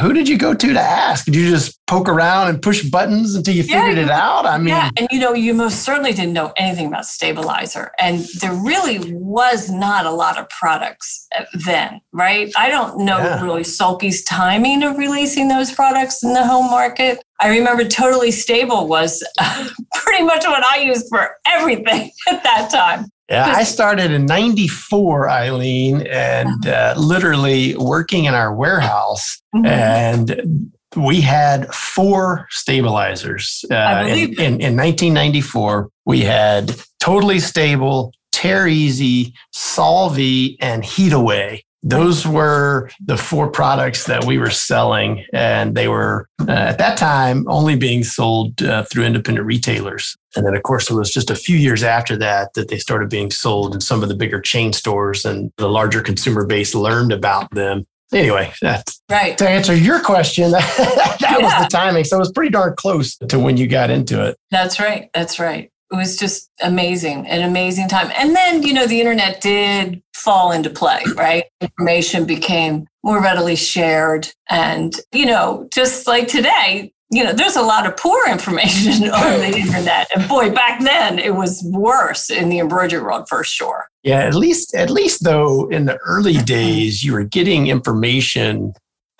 who 0.00 0.12
did 0.12 0.28
you 0.28 0.36
go 0.36 0.54
to 0.54 0.72
to 0.72 0.80
ask? 0.80 1.24
Did 1.24 1.36
you 1.36 1.48
just 1.48 1.78
poke 1.86 2.08
around 2.08 2.48
and 2.48 2.60
push 2.60 2.82
buttons 2.82 3.34
until 3.34 3.54
you 3.54 3.62
figured 3.62 3.96
yeah, 3.96 4.04
it 4.04 4.10
out? 4.10 4.44
I 4.46 4.58
mean, 4.58 4.68
yeah. 4.68 4.90
and 4.96 5.08
you 5.10 5.20
know, 5.20 5.34
you 5.34 5.54
most 5.54 5.82
certainly 5.82 6.12
didn't 6.12 6.32
know 6.32 6.52
anything 6.56 6.86
about 6.86 7.06
stabilizer. 7.06 7.92
And 7.98 8.26
there 8.40 8.54
really 8.54 9.14
was 9.14 9.70
not 9.70 10.06
a 10.06 10.10
lot 10.10 10.38
of 10.38 10.48
products 10.48 11.26
uh, 11.38 11.44
then, 11.64 12.00
right? 12.12 12.52
I 12.56 12.68
don't 12.68 13.04
know 13.04 13.18
yeah. 13.18 13.42
really 13.42 13.64
Sulky's 13.64 14.24
timing 14.24 14.82
of 14.82 14.98
releasing 14.98 15.48
those 15.48 15.72
products 15.72 16.22
in 16.22 16.34
the 16.34 16.46
home 16.46 16.70
market. 16.70 17.22
I 17.40 17.48
remember 17.48 17.84
Totally 17.84 18.30
Stable 18.30 18.88
was 18.88 19.22
pretty 19.94 20.24
much 20.24 20.44
what 20.44 20.64
I 20.64 20.82
used 20.82 21.06
for 21.08 21.36
everything 21.46 22.10
at 22.28 22.42
that 22.42 22.70
time. 22.70 23.06
Yeah, 23.32 23.46
I 23.46 23.64
started 23.64 24.10
in 24.10 24.26
94, 24.26 25.30
Eileen, 25.30 26.06
and 26.06 26.66
uh, 26.66 26.94
literally 26.98 27.74
working 27.76 28.24
in 28.26 28.34
our 28.34 28.54
warehouse. 28.54 29.40
Mm-hmm. 29.54 29.64
And 29.64 30.72
we 30.96 31.22
had 31.22 31.72
four 31.74 32.46
stabilizers. 32.50 33.64
Uh, 33.70 34.04
in, 34.06 34.34
in, 34.34 34.60
in 34.60 34.76
1994, 34.76 35.88
we 36.04 36.20
had 36.20 36.74
totally 37.00 37.40
stable, 37.40 38.12
Tear 38.32 38.66
Easy, 38.68 39.32
Solvy, 39.54 40.56
and 40.60 40.84
Heat 40.84 41.14
Away. 41.14 41.64
Those 41.82 42.26
were 42.26 42.90
the 43.00 43.16
four 43.16 43.50
products 43.50 44.04
that 44.04 44.24
we 44.24 44.38
were 44.38 44.50
selling, 44.50 45.24
and 45.32 45.74
they 45.74 45.88
were 45.88 46.28
uh, 46.40 46.52
at 46.52 46.78
that 46.78 46.96
time 46.96 47.44
only 47.48 47.74
being 47.74 48.04
sold 48.04 48.62
uh, 48.62 48.84
through 48.84 49.04
independent 49.04 49.46
retailers. 49.46 50.16
And 50.36 50.46
then, 50.46 50.54
of 50.54 50.62
course, 50.62 50.90
it 50.90 50.94
was 50.94 51.12
just 51.12 51.30
a 51.30 51.34
few 51.34 51.56
years 51.56 51.82
after 51.82 52.16
that 52.18 52.54
that 52.54 52.68
they 52.68 52.78
started 52.78 53.10
being 53.10 53.30
sold 53.30 53.74
in 53.74 53.80
some 53.80 54.02
of 54.02 54.08
the 54.08 54.14
bigger 54.14 54.40
chain 54.40 54.72
stores, 54.72 55.24
and 55.24 55.50
the 55.56 55.68
larger 55.68 56.02
consumer 56.02 56.46
base 56.46 56.74
learned 56.74 57.12
about 57.12 57.50
them. 57.50 57.84
Anyway, 58.12 58.52
that's 58.60 59.00
right. 59.10 59.36
To 59.38 59.48
answer 59.48 59.74
your 59.74 59.98
question, 60.00 60.50
that 60.50 61.16
yeah. 61.20 61.38
was 61.38 61.64
the 61.64 61.68
timing. 61.68 62.04
So 62.04 62.16
it 62.16 62.20
was 62.20 62.32
pretty 62.32 62.50
darn 62.50 62.76
close 62.76 63.16
to 63.16 63.38
when 63.38 63.56
you 63.56 63.66
got 63.66 63.90
into 63.90 64.24
it. 64.24 64.36
That's 64.50 64.78
right. 64.78 65.08
That's 65.14 65.40
right 65.40 65.71
it 65.92 65.96
was 65.96 66.16
just 66.16 66.50
amazing, 66.62 67.26
an 67.28 67.42
amazing 67.42 67.86
time. 67.86 68.10
And 68.16 68.34
then, 68.34 68.62
you 68.62 68.72
know, 68.72 68.86
the 68.86 68.98
internet 68.98 69.42
did 69.42 70.02
fall 70.14 70.50
into 70.50 70.70
play, 70.70 71.02
right? 71.14 71.44
Information 71.60 72.24
became 72.24 72.86
more 73.04 73.20
readily 73.20 73.56
shared. 73.56 74.28
And, 74.48 74.94
you 75.12 75.26
know, 75.26 75.68
just 75.72 76.06
like 76.06 76.28
today, 76.28 76.92
you 77.10 77.22
know, 77.22 77.34
there's 77.34 77.56
a 77.56 77.62
lot 77.62 77.86
of 77.86 77.94
poor 77.98 78.26
information 78.30 79.10
on 79.10 79.40
the 79.40 79.56
internet. 79.58 80.08
And 80.16 80.26
boy, 80.28 80.50
back 80.50 80.80
then 80.80 81.18
it 81.18 81.34
was 81.34 81.62
worse 81.66 82.30
in 82.30 82.48
the 82.48 82.58
embroidery 82.58 83.02
world 83.02 83.28
for 83.28 83.44
sure. 83.44 83.88
Yeah, 84.02 84.20
at 84.20 84.34
least 84.34 84.74
at 84.74 84.90
least 84.90 85.22
though 85.22 85.68
in 85.68 85.84
the 85.84 85.98
early 85.98 86.36
days 86.44 87.04
you 87.04 87.12
were 87.12 87.24
getting 87.24 87.66
information 87.66 88.72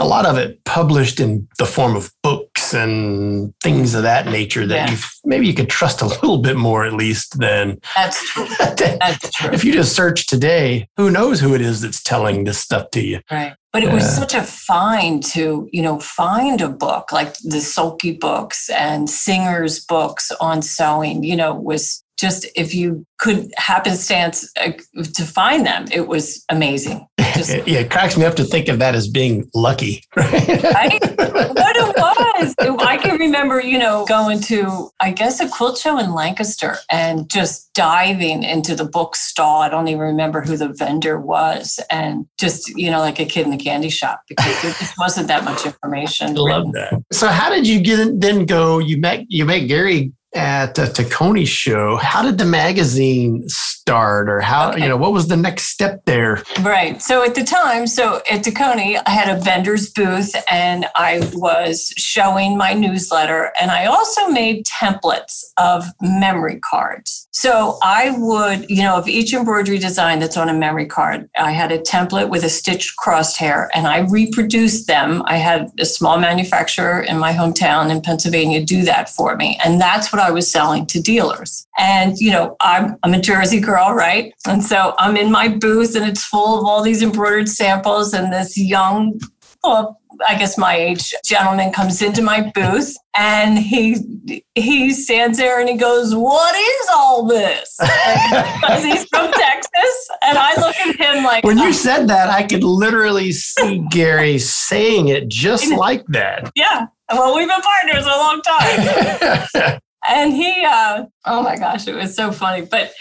a 0.03 0.05
lot 0.05 0.27
of 0.27 0.37
it 0.37 0.63
published 0.65 1.21
in 1.21 1.49
the 1.59 1.65
form 1.65 1.95
of 1.95 2.11
books 2.23 2.75
and 2.75 3.55
things 3.63 3.95
of 3.95 4.03
that 4.03 4.27
nature 4.27 4.67
that 4.67 4.89
yeah. 4.89 4.95
you 4.95 5.03
maybe 5.25 5.47
you 5.47 5.55
could 5.55 5.71
trust 5.71 6.03
a 6.03 6.07
little 6.07 6.39
bit 6.39 6.57
more 6.57 6.85
at 6.85 6.93
least 6.93 7.39
than 7.39 7.79
that's 7.95 8.31
true. 8.31 8.47
that's 8.59 9.31
true. 9.31 9.51
If 9.53 9.65
you 9.65 9.73
just 9.73 9.95
search 9.95 10.27
today, 10.27 10.89
who 10.97 11.11
knows 11.11 11.41
who 11.41 11.55
it 11.55 11.61
is 11.61 11.81
that's 11.81 12.03
telling 12.03 12.45
this 12.45 12.59
stuff 12.59 12.91
to 12.91 13.01
you? 13.01 13.21
Right. 13.31 13.55
But 13.73 13.85
it 13.85 13.93
was 13.93 14.05
such 14.15 14.35
a 14.35 14.43
find 14.43 15.23
to, 15.29 15.67
you 15.73 15.81
know, 15.81 15.99
find 15.99 16.61
a 16.61 16.69
book 16.69 17.11
like 17.11 17.39
the 17.39 17.61
Sulky 17.61 18.13
books 18.13 18.69
and 18.69 19.09
Singer's 19.09 19.83
books 19.83 20.31
on 20.43 20.61
sewing, 20.61 21.25
you 21.25 21.37
know, 21.37 21.55
was 21.55 22.05
just 22.19 22.47
if 22.55 22.75
you 22.75 23.07
could 23.19 23.51
happenstance 23.57 24.51
uh, 24.61 24.73
to 25.15 25.25
find 25.25 25.65
them, 25.65 25.87
it 25.91 26.07
was 26.07 26.45
amazing. 26.51 27.07
Just, 27.37 27.51
yeah, 27.67 27.81
it 27.81 27.91
cracks 27.91 28.17
me 28.17 28.25
up 28.25 28.37
to 28.37 28.45
think 28.45 28.69
of 28.69 28.79
that 28.79 28.95
as 28.95 29.09
being 29.09 29.51
lucky. 29.55 30.05
Right? 30.17 30.99
I, 31.03 31.49
what 31.53 31.77
it 31.77 31.97
was. 31.97 32.55
I 32.59 32.97
can 32.97 33.19
remember, 33.19 33.61
you 33.61 33.79
know, 33.79 34.05
going 34.07 34.41
to, 34.43 34.91
I 35.01 35.13
guess, 35.13 35.41
a 35.41 35.49
quilt 35.49 35.79
show 35.79 35.99
in 35.99 36.13
Lancaster 36.13 36.77
and 36.91 37.29
just 37.31 37.73
diving 37.75 38.43
into 38.43 38.75
the 38.75 38.85
book 38.85 39.17
stall. 39.17 39.63
I 39.63 39.69
don't 39.69 39.89
even 39.89 40.01
remember 40.01 40.41
who 40.41 40.57
the 40.57 40.69
vendor 40.69 41.19
was. 41.19 41.81
And 41.91 42.27
just, 42.39 42.69
you 42.71 42.91
know, 42.91 42.99
like 42.99 43.19
a 43.19 43.25
kid 43.25 43.45
in 43.45 43.51
the 43.51 43.57
candy 43.57 43.91
shop 43.91 44.23
because 44.29 44.63
there 44.63 44.73
just 44.73 44.99
wasn't 44.99 45.29
that 45.29 45.45
much 45.45 45.65
information. 45.65 46.31
I 46.31 46.41
love 46.41 46.73
that. 46.73 47.03
So 47.13 47.29
how 47.29 47.51
did 47.51 47.67
you 47.67 47.81
get 47.81 48.21
then 48.21 48.47
go? 48.47 48.79
You 48.79 48.99
met 48.99 49.25
you 49.29 49.45
met 49.45 49.61
Gary 49.61 50.13
at 50.35 50.79
a 50.79 50.83
Tacony 50.83 51.47
show. 51.47 51.97
How 51.97 52.23
did 52.23 52.39
the 52.39 52.45
magazine 52.45 53.45
start, 53.49 54.29
or 54.29 54.41
how 54.41 54.71
okay. 54.71 54.83
you 54.83 54.89
know 54.89 54.97
what 54.97 55.13
was 55.13 55.29
the 55.29 55.37
next 55.37 55.69
step 55.69 56.05
there? 56.05 56.43
Right. 56.61 57.03
So 57.03 57.25
at 57.25 57.35
the 57.35 57.45
time, 57.45 57.87
so 57.87 58.23
at 58.31 58.45
Tacony, 58.45 59.01
I 59.07 59.11
had 59.11 59.35
a 59.35 59.41
vendor's 59.41 59.91
booth, 59.91 60.35
and 60.51 60.87
I 60.97 61.29
was 61.35 61.93
showing 61.97 62.57
my 62.57 62.73
newsletter, 62.73 63.53
and 63.61 63.71
I 63.71 63.87
also 63.87 64.29
made 64.29 64.67
templates 64.67 65.43
of 65.59 65.85
memory 66.01 66.61
cards. 66.61 67.22
So 67.33 67.79
I 67.83 68.15
would, 68.19 68.71
you 68.71 68.83
know, 68.83 68.97
of 68.97 69.09
each 69.09 69.33
embroidery 69.33 69.79
design 69.79 70.19
that's 70.19 70.37
on 70.37 70.51
a 70.51 70.55
memory 70.55 70.87
card, 70.87 71.29
I 71.39 71.51
had 71.51 71.73
a 71.73 71.79
template 71.79 72.29
with 72.29 72.45
a 72.45 72.51
stitched 72.51 72.95
crosshair, 72.99 73.69
and 73.75 73.87
I 73.87 74.01
reproduced 74.01 74.87
them. 74.87 75.23
I 75.27 75.37
had 75.37 75.71
a 75.79 75.87
small 75.87 76.19
manufacturer 76.19 77.01
in 77.01 77.19
my 77.19 77.33
hometown 77.33 77.91
in 77.91 78.03
Pennsylvania 78.03 78.65
do 78.65 78.83
that 78.83 79.09
for 79.09 79.35
me, 79.37 79.59
and 79.65 79.81
that's 79.81 80.13
what 80.13 80.21
I 80.21 80.31
was 80.31 80.51
selling 80.51 80.87
to 80.87 81.01
dealers. 81.01 81.67
And, 81.79 82.19
you 82.19 82.31
know, 82.31 82.57
I'm, 82.61 82.99
I'm 83.03 83.15
a 83.15 83.21
Jersey 83.21 83.61
girl, 83.61 83.95
right? 83.95 84.35
And 84.47 84.63
so 84.63 84.95
I'm 84.99 85.17
in 85.17 85.33
my 85.33 85.49
booth 85.49 85.97
and 85.97 86.05
it's 86.05 86.25
full 86.25 86.59
of 86.59 86.67
all 86.67 86.83
these 86.83 87.03
embroidered 87.03 87.49
samples. 87.49 88.13
And 88.13 88.33
this 88.33 88.59
young, 88.59 89.19
well, 89.65 90.01
I 90.29 90.37
guess 90.37 90.59
my 90.59 90.77
age 90.77 91.15
gentleman 91.25 91.73
comes 91.73 92.03
into 92.03 92.23
my 92.23 92.51
booth 92.55 92.97
and 93.17 93.59
he 93.59 94.43
he 94.55 94.93
stands 94.93 95.39
there 95.39 95.59
and 95.59 95.69
he 95.69 95.77
goes, 95.77 96.15
"What 96.15 96.55
is 96.55 96.89
all 96.93 97.27
this?" 97.27 97.77
Because 97.79 98.85
he's 98.85 99.05
from 99.07 99.33
Texas, 99.33 100.09
and 100.23 100.39
I 100.39 100.55
look 100.61 100.77
at 100.77 100.97
him 100.97 101.25
like. 101.25 101.45
When 101.45 101.59
you 101.59 101.69
oh. 101.69 101.73
said 101.73 102.09
that, 102.09 102.31
I 102.31 102.43
could 102.43 102.65
literally 102.65 103.33
see 103.33 103.85
Gary 103.91 104.39
saying 104.39 105.09
it 105.09 105.29
just 105.29 105.73
like 105.77 106.05
that. 106.09 106.51
Yeah. 106.55 106.87
Well, 107.11 107.35
we've 107.35 107.49
been 107.49 107.61
partners 107.61 108.05
a 108.05 108.09
long 108.09 108.43
time. 108.43 109.81
and 110.09 110.33
he 110.33 110.65
uh, 110.65 111.05
oh 111.27 111.43
my 111.43 111.57
gosh 111.57 111.87
it 111.87 111.95
was 111.95 112.15
so 112.15 112.33
funny 112.33 112.65
but 112.65 112.93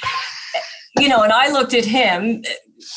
you 0.97 1.07
know 1.07 1.23
and 1.23 1.31
i 1.31 1.51
looked 1.51 1.73
at 1.73 1.85
him 1.85 2.43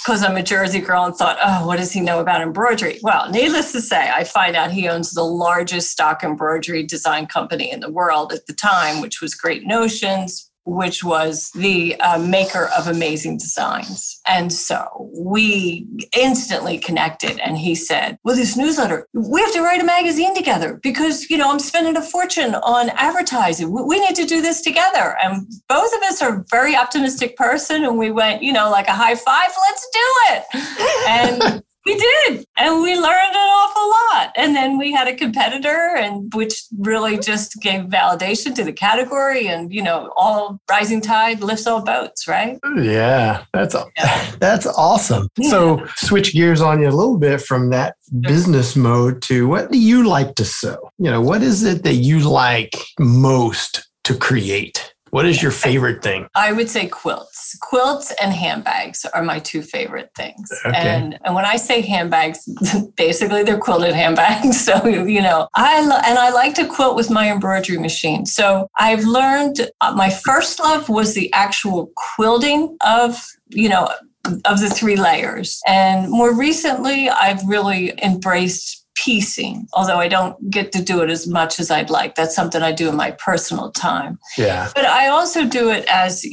because 0.05 0.23
i'm 0.23 0.37
a 0.37 0.43
jersey 0.43 0.81
girl 0.81 1.05
and 1.05 1.15
thought 1.15 1.39
oh 1.43 1.67
what 1.67 1.79
does 1.79 1.93
he 1.93 2.01
know 2.01 2.21
about 2.21 2.41
embroidery? 2.41 2.99
Well 3.03 3.31
needless 3.31 3.73
to 3.73 3.81
say 3.81 4.11
i 4.11 4.25
find 4.25 4.57
out 4.57 4.71
he 4.71 4.89
owns 4.89 5.13
the 5.13 5.25
largest 5.25 5.91
stock 5.91 6.23
embroidery 6.23 6.83
design 6.83 7.27
company 7.27 7.71
in 7.71 7.81
the 7.81 7.91
world 7.91 8.33
at 8.33 8.47
the 8.47 8.55
time 8.55 9.01
which 9.01 9.21
was 9.21 9.35
great 9.35 9.67
notions 9.67 10.51
which 10.65 11.05
was 11.05 11.51
the 11.55 11.95
uh, 12.01 12.19
maker 12.19 12.71
of 12.77 12.87
amazing 12.87 13.39
designs. 13.39 14.21
And 14.27 14.53
so 14.53 15.11
we 15.15 15.87
instantly 16.17 16.79
connected. 16.79 17.39
And 17.41 17.59
he 17.59 17.75
said, 17.75 18.19
Well, 18.25 18.37
this 18.37 18.57
newsletter, 18.57 19.07
we 19.13 19.41
have 19.41 19.53
to 19.53 19.63
write 19.63 19.81
a 19.81 19.85
magazine 19.85 20.35
together 20.35 20.81
because, 20.83 21.29
you 21.31 21.37
know, 21.37 21.51
I'm 21.51 21.59
spending 21.59 21.97
a 21.97 22.03
fortune 22.03 22.55
on 22.55 22.91
advertising. 22.91 23.71
We 23.73 24.01
need 24.01 24.15
to 24.17 24.25
do 24.25 24.41
this 24.41 24.63
together. 24.63 25.17
And 25.23 25.47
both 25.69 25.95
of 25.95 26.03
us 26.03 26.23
are 26.23 26.45
very 26.51 26.77
optimistic 26.77 27.37
person. 27.37 27.85
And 27.85 27.99
we 27.99 28.11
went, 28.11 28.43
you 28.43 28.53
know, 28.53 28.71
like 28.71 28.89
a 28.89 28.93
high 28.93 29.15
five, 29.15 29.51
let's 29.69 29.89
do 29.93 30.01
it. 30.31 30.45
And 31.07 31.63
we 31.85 31.95
did, 31.97 32.47
and 32.57 32.83
we 32.83 32.95
learned 32.95 33.35
an 33.35 33.49
awful 33.51 33.91
lot. 33.91 34.33
And 34.37 34.57
then 34.57 34.73
we 34.85 34.93
had 34.93 35.09
a 35.09 35.15
competitor, 35.15 35.97
and 35.97 36.31
which 36.35 36.65
really 36.79 37.19
just 37.19 37.61
gave 37.63 37.87
validation 37.87 38.55
to 38.55 38.65
the 38.65 38.73
category. 38.73 39.49
And 39.49 39.73
you 39.73 39.83
know, 39.83 40.13
all 40.15 40.61
rising 40.69 41.01
tide 41.01 41.41
lifts 41.41 41.67
all 41.67 41.83
boats, 41.83 42.29
right? 42.29 42.59
Yeah, 42.77 43.45
that's 43.55 43.75
yeah. 43.97 44.31
that's 44.41 44.67
awesome. 44.67 45.29
Yeah. 45.39 45.49
So 45.49 45.87
switch 45.97 46.35
gears 46.35 46.61
on 46.61 46.83
you 46.83 46.89
a 46.89 46.91
little 46.91 47.19
bit 47.19 47.41
from 47.41 47.71
that 47.71 47.97
business 48.21 48.77
mode 48.77 49.23
to 49.23 49.49
what 49.49 49.71
do 49.71 49.79
you 49.79 50.07
like 50.07 50.35
to 50.35 50.45
sew? 50.45 50.91
You 50.99 51.11
know, 51.11 51.23
what 51.23 51.43
is 51.43 51.65
it 51.65 51.83
that 51.85 51.95
you 51.95 52.21
like 52.21 52.75
most 52.99 53.89
to 54.05 54.15
create? 54.15 54.94
What 55.15 55.27
is 55.27 55.41
your 55.41 55.53
favorite 55.53 56.03
thing? 56.03 56.27
I 56.35 56.51
would 56.51 56.69
say 56.69 56.89
quilts. 56.89 57.57
Quilts 57.61 58.13
and 58.21 58.33
handbags 58.33 59.07
are 59.15 59.23
my 59.23 59.39
two 59.39 59.63
favorite 59.63 60.11
things. 60.17 60.51
Okay. 60.67 60.77
And 60.77 61.21
and 61.25 61.37
when 61.37 61.45
I 61.45 61.55
say 61.55 61.83
handbags, 61.83 62.49
basically 62.97 63.45
they're 63.45 63.61
quilted 63.61 63.95
handbags. 63.95 64.65
So 64.65 64.87
you 64.87 65.23
know, 65.23 65.47
I 65.55 65.87
lo- 65.87 66.01
and 66.05 66.19
I 66.19 66.31
like 66.31 66.55
to 66.55 66.67
quilt 66.67 66.97
with 66.97 67.11
my 67.11 67.31
embroidery 67.31 67.79
machine. 67.79 68.27
So 68.27 68.67
I've 68.77 69.05
learned 69.05 69.71
uh, 69.81 69.95
my 69.95 70.11
first 70.11 70.59
love 70.59 70.89
was 70.89 71.15
the 71.15 71.33
actual 71.33 71.93
quilting 71.95 72.77
of 72.85 73.25
you 73.51 73.69
know 73.69 73.89
of 74.47 74.59
the 74.59 74.69
three 74.69 74.97
layers. 74.97 75.61
And 75.69 76.11
more 76.11 76.35
recently, 76.37 77.09
I've 77.09 77.45
really 77.47 77.93
embraced 78.03 78.84
piecing, 78.95 79.67
although 79.73 79.99
I 79.99 80.09
don't 80.09 80.51
get 80.51 80.73
to 80.73 80.83
do 80.83 81.03
it 81.03 81.11
as 81.11 81.27
much 81.27 81.61
as 81.61 81.71
I'd 81.71 81.91
like. 81.91 82.15
That's 82.15 82.35
something 82.35 82.63
I 82.63 82.73
do 82.73 82.89
in 82.89 82.97
my 82.97 83.13
personal 83.13 83.71
time. 83.73 84.19
Yeah. 84.39 84.71
But 84.75 84.85
I 84.87 85.09
also 85.09 85.47
do 85.47 85.71
it 85.71 85.85
as 85.87 86.25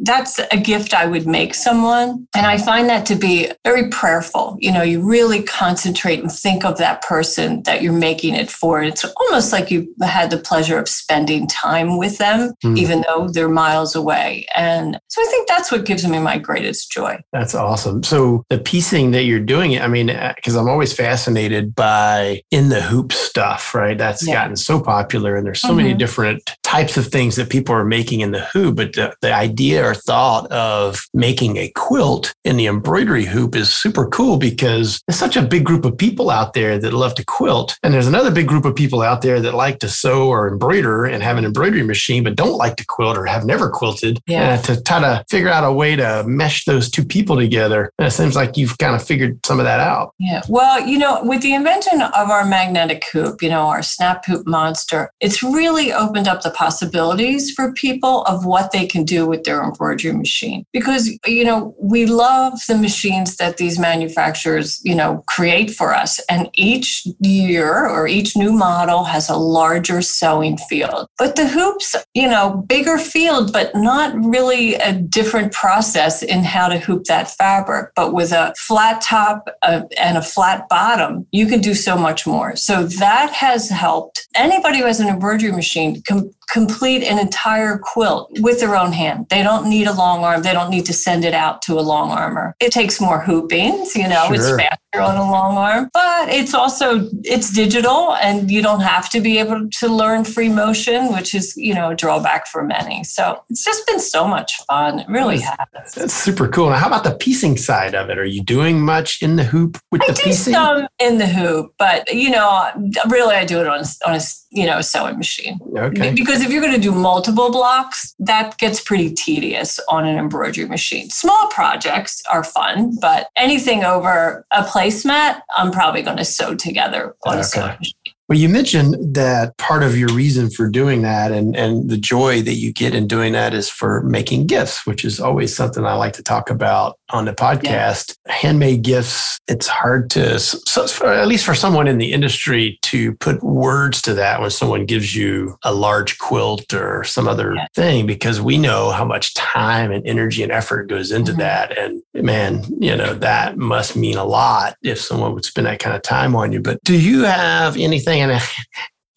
that's 0.00 0.38
a 0.52 0.56
gift 0.56 0.94
I 0.94 1.06
would 1.06 1.26
make 1.26 1.54
someone. 1.54 2.26
And 2.34 2.46
I 2.46 2.58
find 2.58 2.88
that 2.88 3.06
to 3.06 3.14
be 3.14 3.50
very 3.64 3.88
prayerful. 3.88 4.56
You 4.60 4.72
know, 4.72 4.82
you 4.82 5.02
really 5.02 5.42
concentrate 5.42 6.20
and 6.20 6.30
think 6.30 6.64
of 6.64 6.78
that 6.78 7.02
person 7.02 7.62
that 7.64 7.82
you're 7.82 7.92
making 7.92 8.34
it 8.34 8.50
for. 8.50 8.82
It's 8.82 9.04
almost 9.04 9.52
like 9.52 9.70
you 9.70 9.92
had 10.02 10.30
the 10.30 10.38
pleasure 10.38 10.78
of 10.78 10.88
spending 10.88 11.46
time 11.46 11.98
with 11.98 12.18
them, 12.18 12.52
mm. 12.64 12.78
even 12.78 13.04
though 13.06 13.28
they're 13.28 13.48
miles 13.48 13.94
away. 13.94 14.46
And 14.56 14.98
so 15.08 15.22
I 15.22 15.26
think 15.30 15.48
that's 15.48 15.72
what 15.72 15.84
gives 15.84 16.06
me 16.06 16.18
my 16.18 16.38
greatest 16.38 16.90
joy. 16.90 17.18
That's 17.32 17.54
awesome. 17.54 18.02
So 18.02 18.44
the 18.50 18.58
piecing 18.58 19.10
that 19.12 19.24
you're 19.24 19.40
doing, 19.40 19.78
I 19.80 19.88
mean, 19.88 20.06
because 20.36 20.56
uh, 20.56 20.60
I'm 20.60 20.68
always 20.68 20.92
fascinated 20.92 21.74
by 21.74 22.09
in 22.50 22.68
the 22.68 22.80
hoop 22.80 23.12
stuff, 23.12 23.74
right? 23.74 23.96
That's 23.96 24.26
yeah. 24.26 24.34
gotten 24.34 24.56
so 24.56 24.80
popular 24.80 25.36
and 25.36 25.46
there's 25.46 25.60
so 25.60 25.68
mm-hmm. 25.68 25.76
many 25.78 25.94
different 25.94 26.56
types 26.62 26.96
of 26.96 27.08
things 27.08 27.36
that 27.36 27.50
people 27.50 27.74
are 27.74 27.84
making 27.84 28.20
in 28.20 28.30
the 28.30 28.44
hoop, 28.44 28.76
but 28.76 28.92
the, 28.92 29.14
the 29.22 29.32
idea 29.32 29.84
or 29.84 29.94
thought 29.94 30.50
of 30.52 31.04
making 31.14 31.56
a 31.56 31.70
quilt 31.74 32.32
in 32.44 32.56
the 32.56 32.66
embroidery 32.66 33.24
hoop 33.24 33.56
is 33.56 33.72
super 33.72 34.06
cool 34.08 34.36
because 34.36 35.02
there's 35.06 35.18
such 35.18 35.36
a 35.36 35.42
big 35.42 35.64
group 35.64 35.84
of 35.84 35.98
people 35.98 36.30
out 36.30 36.52
there 36.52 36.78
that 36.78 36.92
love 36.92 37.14
to 37.16 37.24
quilt. 37.24 37.76
And 37.82 37.92
there's 37.92 38.06
another 38.06 38.30
big 38.30 38.46
group 38.46 38.64
of 38.64 38.76
people 38.76 39.02
out 39.02 39.22
there 39.22 39.40
that 39.40 39.54
like 39.54 39.80
to 39.80 39.88
sew 39.88 40.28
or 40.28 40.48
embroider 40.48 41.04
and 41.04 41.22
have 41.22 41.38
an 41.38 41.44
embroidery 41.44 41.82
machine, 41.82 42.22
but 42.22 42.36
don't 42.36 42.56
like 42.56 42.76
to 42.76 42.86
quilt 42.86 43.16
or 43.16 43.26
have 43.26 43.44
never 43.44 43.68
quilted. 43.68 44.20
Yeah. 44.26 44.54
And 44.54 44.64
to 44.64 44.82
try 44.82 45.00
to 45.00 45.24
figure 45.28 45.48
out 45.48 45.64
a 45.64 45.72
way 45.72 45.96
to 45.96 46.24
mesh 46.26 46.64
those 46.64 46.90
two 46.90 47.04
people 47.04 47.36
together. 47.36 47.92
And 47.98 48.06
it 48.06 48.12
seems 48.12 48.36
like 48.36 48.56
you've 48.56 48.78
kind 48.78 48.94
of 48.94 49.04
figured 49.04 49.44
some 49.44 49.58
of 49.58 49.64
that 49.64 49.80
out. 49.80 50.14
Yeah. 50.18 50.42
Well, 50.48 50.86
you 50.86 50.98
know, 50.98 51.22
with 51.24 51.42
the 51.42 51.54
invention 51.54 51.99
of 52.00 52.30
our 52.30 52.44
magnetic 52.44 53.04
hoop, 53.12 53.42
you 53.42 53.48
know, 53.48 53.66
our 53.66 53.82
snap 53.82 54.24
hoop 54.24 54.46
monster, 54.46 55.10
it's 55.20 55.42
really 55.42 55.92
opened 55.92 56.28
up 56.28 56.42
the 56.42 56.50
possibilities 56.50 57.50
for 57.50 57.72
people 57.72 58.22
of 58.24 58.44
what 58.44 58.72
they 58.72 58.86
can 58.86 59.04
do 59.04 59.26
with 59.26 59.44
their 59.44 59.62
embroidery 59.62 60.12
machine. 60.12 60.64
Because, 60.72 61.10
you 61.26 61.44
know, 61.44 61.74
we 61.80 62.06
love 62.06 62.58
the 62.68 62.76
machines 62.76 63.36
that 63.36 63.56
these 63.56 63.78
manufacturers, 63.78 64.80
you 64.84 64.94
know, 64.94 65.24
create 65.26 65.70
for 65.70 65.94
us. 65.94 66.20
And 66.28 66.48
each 66.54 67.06
year 67.20 67.86
or 67.86 68.06
each 68.06 68.36
new 68.36 68.52
model 68.52 69.04
has 69.04 69.28
a 69.28 69.36
larger 69.36 70.02
sewing 70.02 70.56
field. 70.56 71.06
But 71.18 71.36
the 71.36 71.48
hoops, 71.48 71.96
you 72.14 72.28
know, 72.28 72.64
bigger 72.66 72.98
field, 72.98 73.52
but 73.52 73.74
not 73.74 74.14
really 74.24 74.74
a 74.76 74.92
different 74.92 75.52
process 75.52 76.22
in 76.22 76.44
how 76.44 76.68
to 76.68 76.78
hoop 76.78 77.04
that 77.04 77.30
fabric. 77.30 77.90
But 77.94 78.12
with 78.12 78.32
a 78.32 78.54
flat 78.58 79.00
top 79.02 79.48
uh, 79.62 79.82
and 79.98 80.16
a 80.16 80.22
flat 80.22 80.68
bottom, 80.68 81.26
you 81.32 81.46
can 81.46 81.60
do 81.60 81.74
so 81.74 81.89
much 81.96 82.26
more. 82.26 82.56
So 82.56 82.84
that 82.84 83.32
has 83.32 83.68
helped 83.68 84.26
anybody 84.34 84.78
who 84.78 84.86
has 84.86 85.00
an 85.00 85.08
embroidery 85.08 85.52
machine 85.52 86.02
com- 86.06 86.30
complete 86.50 87.02
an 87.02 87.18
entire 87.18 87.78
quilt 87.78 88.30
with 88.40 88.60
their 88.60 88.76
own 88.76 88.92
hand. 88.92 89.26
They 89.30 89.42
don't 89.42 89.68
need 89.68 89.86
a 89.86 89.92
long 89.92 90.24
arm. 90.24 90.42
They 90.42 90.52
don't 90.52 90.70
need 90.70 90.86
to 90.86 90.92
send 90.92 91.24
it 91.24 91.34
out 91.34 91.62
to 91.62 91.78
a 91.78 91.80
long 91.80 92.10
armor. 92.10 92.54
It 92.60 92.72
takes 92.72 93.00
more 93.00 93.20
hoopings, 93.20 93.94
you 93.94 94.08
know, 94.08 94.28
it's 94.30 94.50
faster 94.50 95.00
on 95.00 95.16
a 95.16 95.30
long 95.30 95.56
arm, 95.56 95.90
but 95.92 96.28
it's 96.28 96.52
also 96.52 97.08
it's 97.24 97.52
digital 97.52 98.14
and 98.16 98.50
you 98.50 98.62
don't 98.62 98.80
have 98.80 99.08
to 99.10 99.20
be 99.20 99.38
able 99.38 99.68
to 99.70 99.88
learn 99.88 100.24
free 100.24 100.48
motion, 100.48 101.12
which 101.12 101.34
is, 101.34 101.56
you 101.56 101.74
know, 101.74 101.90
a 101.90 101.94
drawback 101.94 102.46
for 102.48 102.64
many. 102.64 103.04
So 103.04 103.42
it's 103.48 103.64
just 103.64 103.86
been 103.86 104.00
so 104.00 104.26
much 104.26 104.56
fun. 104.64 105.00
It 105.00 105.08
really 105.08 105.38
has. 105.40 105.94
That's 105.94 106.14
super 106.14 106.48
cool. 106.48 106.70
Now, 106.70 106.76
how 106.76 106.88
about 106.88 107.04
the 107.04 107.14
piecing 107.14 107.56
side 107.56 107.94
of 107.94 108.10
it? 108.10 108.18
Are 108.18 108.24
you 108.24 108.42
doing 108.42 108.80
much 108.80 109.22
in 109.22 109.36
the 109.36 109.44
hoop 109.44 109.78
with 109.92 110.02
I 110.02 110.08
the 110.08 110.12
do 110.14 110.22
piecing? 110.24 110.52
some 110.52 110.88
in 110.98 111.18
the 111.18 111.26
hoop, 111.26 111.74
but 111.78 112.12
you 112.12 112.30
know, 112.30 112.70
really, 113.08 113.36
I 113.36 113.44
do 113.44 113.60
it 113.60 113.66
on 113.66 113.84
on 114.06 114.14
a 114.16 114.20
you 114.50 114.66
know 114.66 114.80
sewing 114.80 115.16
machine. 115.16 115.58
Okay. 115.76 116.12
Because 116.14 116.39
if 116.40 116.50
you're 116.50 116.62
going 116.62 116.74
to 116.74 116.80
do 116.80 116.92
multiple 116.92 117.50
blocks, 117.50 118.14
that 118.18 118.56
gets 118.58 118.80
pretty 118.80 119.12
tedious 119.12 119.78
on 119.88 120.06
an 120.06 120.16
embroidery 120.16 120.66
machine. 120.68 121.10
Small 121.10 121.48
projects 121.48 122.22
are 122.30 122.44
fun, 122.44 122.96
but 123.00 123.28
anything 123.36 123.84
over 123.84 124.46
a 124.50 124.62
placemat, 124.62 125.40
I'm 125.56 125.70
probably 125.70 126.02
going 126.02 126.16
to 126.18 126.24
sew 126.24 126.54
together 126.54 127.14
on 127.24 127.32
Okay. 127.34 127.40
a 127.40 127.44
sewing 127.44 127.76
machine. 127.78 127.94
Well, 128.28 128.38
you 128.38 128.48
mentioned 128.48 129.16
that 129.16 129.56
part 129.56 129.82
of 129.82 129.98
your 129.98 130.08
reason 130.10 130.50
for 130.50 130.68
doing 130.68 131.02
that 131.02 131.32
and, 131.32 131.56
and 131.56 131.90
the 131.90 131.96
joy 131.96 132.42
that 132.42 132.54
you 132.54 132.72
get 132.72 132.94
in 132.94 133.08
doing 133.08 133.32
that 133.32 133.54
is 133.54 133.68
for 133.68 134.04
making 134.04 134.46
gifts, 134.46 134.86
which 134.86 135.04
is 135.04 135.18
always 135.18 135.52
something 135.56 135.84
I 135.84 135.94
like 135.94 136.12
to 136.12 136.22
talk 136.22 136.48
about 136.48 136.96
on 137.12 137.24
the 137.24 137.32
podcast. 137.32 138.16
Handmade 138.28 138.82
gifts, 138.82 139.38
it's 139.48 139.66
hard 139.66 140.10
to, 140.10 140.38
so 140.38 140.86
for, 140.86 141.12
at 141.12 141.26
least 141.26 141.44
for 141.44 141.54
someone 141.54 141.88
in 141.88 141.98
the 141.98 142.12
industry, 142.12 142.78
to 142.82 143.14
put 143.16 143.42
words 143.42 144.00
to 144.02 144.14
that 144.14 144.40
when 144.40 144.50
someone 144.50 144.86
gives 144.86 145.14
you 145.14 145.56
a 145.64 145.74
large 145.74 146.18
quilt 146.18 146.72
or 146.72 147.04
some 147.04 147.26
other 147.28 147.54
Yeah. 147.54 147.66
thing, 147.74 148.06
because 148.06 148.40
we 148.40 148.58
know 148.58 148.90
how 148.90 149.04
much 149.04 149.34
time 149.34 149.92
and 149.92 150.06
energy 150.06 150.42
and 150.42 150.52
effort 150.52 150.88
goes 150.88 151.10
into 151.10 151.32
Mhm. 151.32 151.38
that. 151.38 151.76
And 151.78 152.02
man, 152.14 152.64
you 152.78 152.96
know, 152.96 153.14
that 153.14 153.56
must 153.58 153.96
mean 153.96 154.16
a 154.16 154.24
lot 154.24 154.76
if 154.82 155.00
someone 155.00 155.34
would 155.34 155.44
spend 155.44 155.66
that 155.66 155.78
kind 155.80 155.96
of 155.96 156.02
time 156.02 156.36
on 156.36 156.52
you. 156.52 156.60
But 156.60 156.78
do 156.84 156.96
you 156.96 157.24
have 157.24 157.76
anything? 157.76 158.20
And 158.20 158.40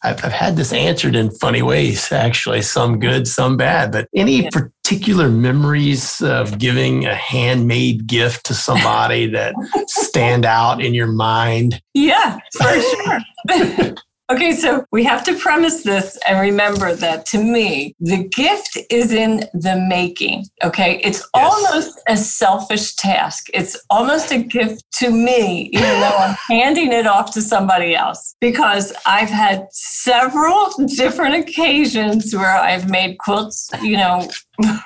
I've, 0.04 0.24
I've 0.24 0.32
had 0.32 0.56
this 0.56 0.74
answered 0.74 1.16
in 1.16 1.32
funny 1.32 1.62
ways, 1.62 2.12
actually, 2.12 2.62
some 2.62 3.00
good, 3.00 3.28
some 3.28 3.58
bad. 3.58 3.92
But 3.92 4.10
any 4.14 4.50
particular 4.50 5.30
memories 5.30 6.22
of 6.22 6.58
giving 6.58 7.06
a 7.06 7.16
handmade 7.16 8.06
gift 8.06 8.46
to 8.48 8.54
somebody 8.54 9.28
that 9.28 9.56
stand 9.88 10.46
out 10.46 10.82
in 10.82 10.94
your 10.94 11.08
mind? 11.08 11.82
Yeah, 11.94 12.38
for 12.58 12.82
sure. 12.82 13.96
okay, 14.32 14.54
so 14.54 14.86
we 14.92 15.04
have 15.04 15.24
to 15.26 15.36
premise 15.36 15.84
this 15.84 16.18
and 16.28 16.40
remember 16.40 16.96
that 16.96 17.26
to 17.28 17.38
me, 17.38 17.96
the 18.00 18.28
gift 18.30 18.78
is 18.90 19.12
in 19.12 19.46
the 19.54 19.86
making. 19.88 20.46
Okay, 20.64 21.00
it's 21.04 21.28
almost 21.34 22.00
a 22.08 22.18
selfish 22.18 22.96
task. 22.96 23.48
It's 23.54 23.78
almost 23.90 24.32
a 24.32 24.40
gift 24.40 24.84
to 25.00 25.12
me, 25.12 25.70
even 25.74 26.00
though 26.00 26.18
I'm 26.18 26.36
handing 26.50 26.92
it 26.92 27.08
off 27.08 27.34
to 27.34 27.42
somebody 27.42 27.96
else, 27.96 28.36
because 28.40 28.94
I've 29.06 29.30
had 29.30 29.68
several 29.72 30.70
different 30.96 31.36
occasions 31.36 32.34
where 32.36 32.56
I've 32.56 32.90
made 32.90 33.18
quilts, 33.18 33.70
you 33.82 33.98
know. 33.98 34.28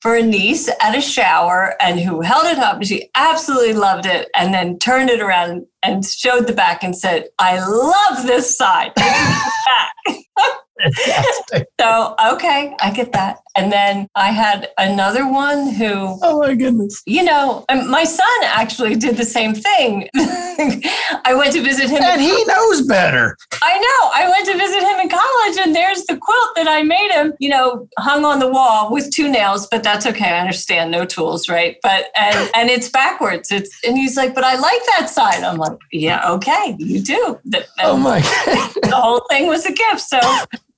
For 0.00 0.14
a 0.14 0.22
niece 0.22 0.68
at 0.80 0.96
a 0.96 1.00
shower 1.00 1.74
and 1.80 1.98
who 1.98 2.20
held 2.20 2.46
it 2.46 2.58
up 2.58 2.84
she 2.84 3.10
absolutely 3.14 3.72
loved 3.72 4.06
it 4.06 4.28
and 4.36 4.54
then 4.54 4.78
turned 4.78 5.10
it 5.10 5.20
around 5.20 5.66
and 5.82 6.04
showed 6.04 6.46
the 6.46 6.52
back 6.52 6.82
and 6.82 6.96
said, 6.96 7.28
I 7.38 7.58
love 7.66 8.26
this 8.26 8.56
side. 8.56 8.92
Back. 8.96 9.92
Fantastic. 10.82 11.68
so, 11.80 12.14
okay, 12.32 12.74
I 12.80 12.90
get 12.90 13.12
that. 13.12 13.38
And 13.56 13.72
then 13.72 14.08
I 14.14 14.30
had 14.32 14.68
another 14.76 15.30
one 15.30 15.70
who 15.70 16.18
oh 16.22 16.40
my 16.40 16.54
goodness. 16.54 17.02
you 17.06 17.24
know, 17.24 17.64
um, 17.70 17.88
my 17.88 18.04
son 18.04 18.28
actually 18.44 18.96
did 18.96 19.16
the 19.16 19.24
same 19.24 19.54
thing. 19.54 20.10
I 20.14 21.34
went 21.34 21.54
to 21.54 21.62
visit 21.62 21.88
him. 21.88 22.02
And 22.02 22.20
he 22.20 22.44
knows 22.44 22.82
better. 22.82 23.36
I 23.62 23.78
know. 23.78 24.10
I 24.14 24.28
went 24.28 24.46
to 24.46 24.58
visit 24.58 24.82
him 24.82 25.00
in 25.00 25.08
college, 25.08 25.66
and 25.66 25.74
there's 25.74 26.04
the 26.04 26.18
quilt 26.18 26.50
that 26.56 26.68
I 26.68 26.82
made 26.82 27.10
him, 27.12 27.32
you 27.38 27.48
know, 27.48 27.88
hung 27.98 28.26
on 28.26 28.40
the 28.40 28.48
wall 28.48 28.92
with 28.92 29.10
two 29.10 29.30
nails, 29.30 29.66
but 29.70 29.82
that's 29.82 30.06
okay. 30.06 30.32
I 30.32 30.40
understand, 30.40 30.90
no 30.90 31.06
tools, 31.06 31.48
right? 31.48 31.76
But 31.82 32.06
and 32.14 32.50
and 32.54 32.68
it's 32.68 32.90
backwards. 32.90 33.50
It's 33.50 33.70
and 33.84 33.96
he's 33.96 34.16
like, 34.16 34.34
but 34.34 34.44
I 34.44 34.56
like 34.56 34.82
that 34.98 35.08
side. 35.08 35.42
I'm 35.42 35.56
like, 35.56 35.78
yeah, 35.92 36.30
okay, 36.32 36.76
you 36.78 37.00
do. 37.00 37.40
The, 37.44 37.66
Oh 37.82 37.96
my 37.96 38.20
the 38.20 38.92
whole 38.94 39.24
thing 39.30 39.46
was 39.46 39.64
a 39.64 39.72
gift. 39.72 40.00
So 40.00 40.18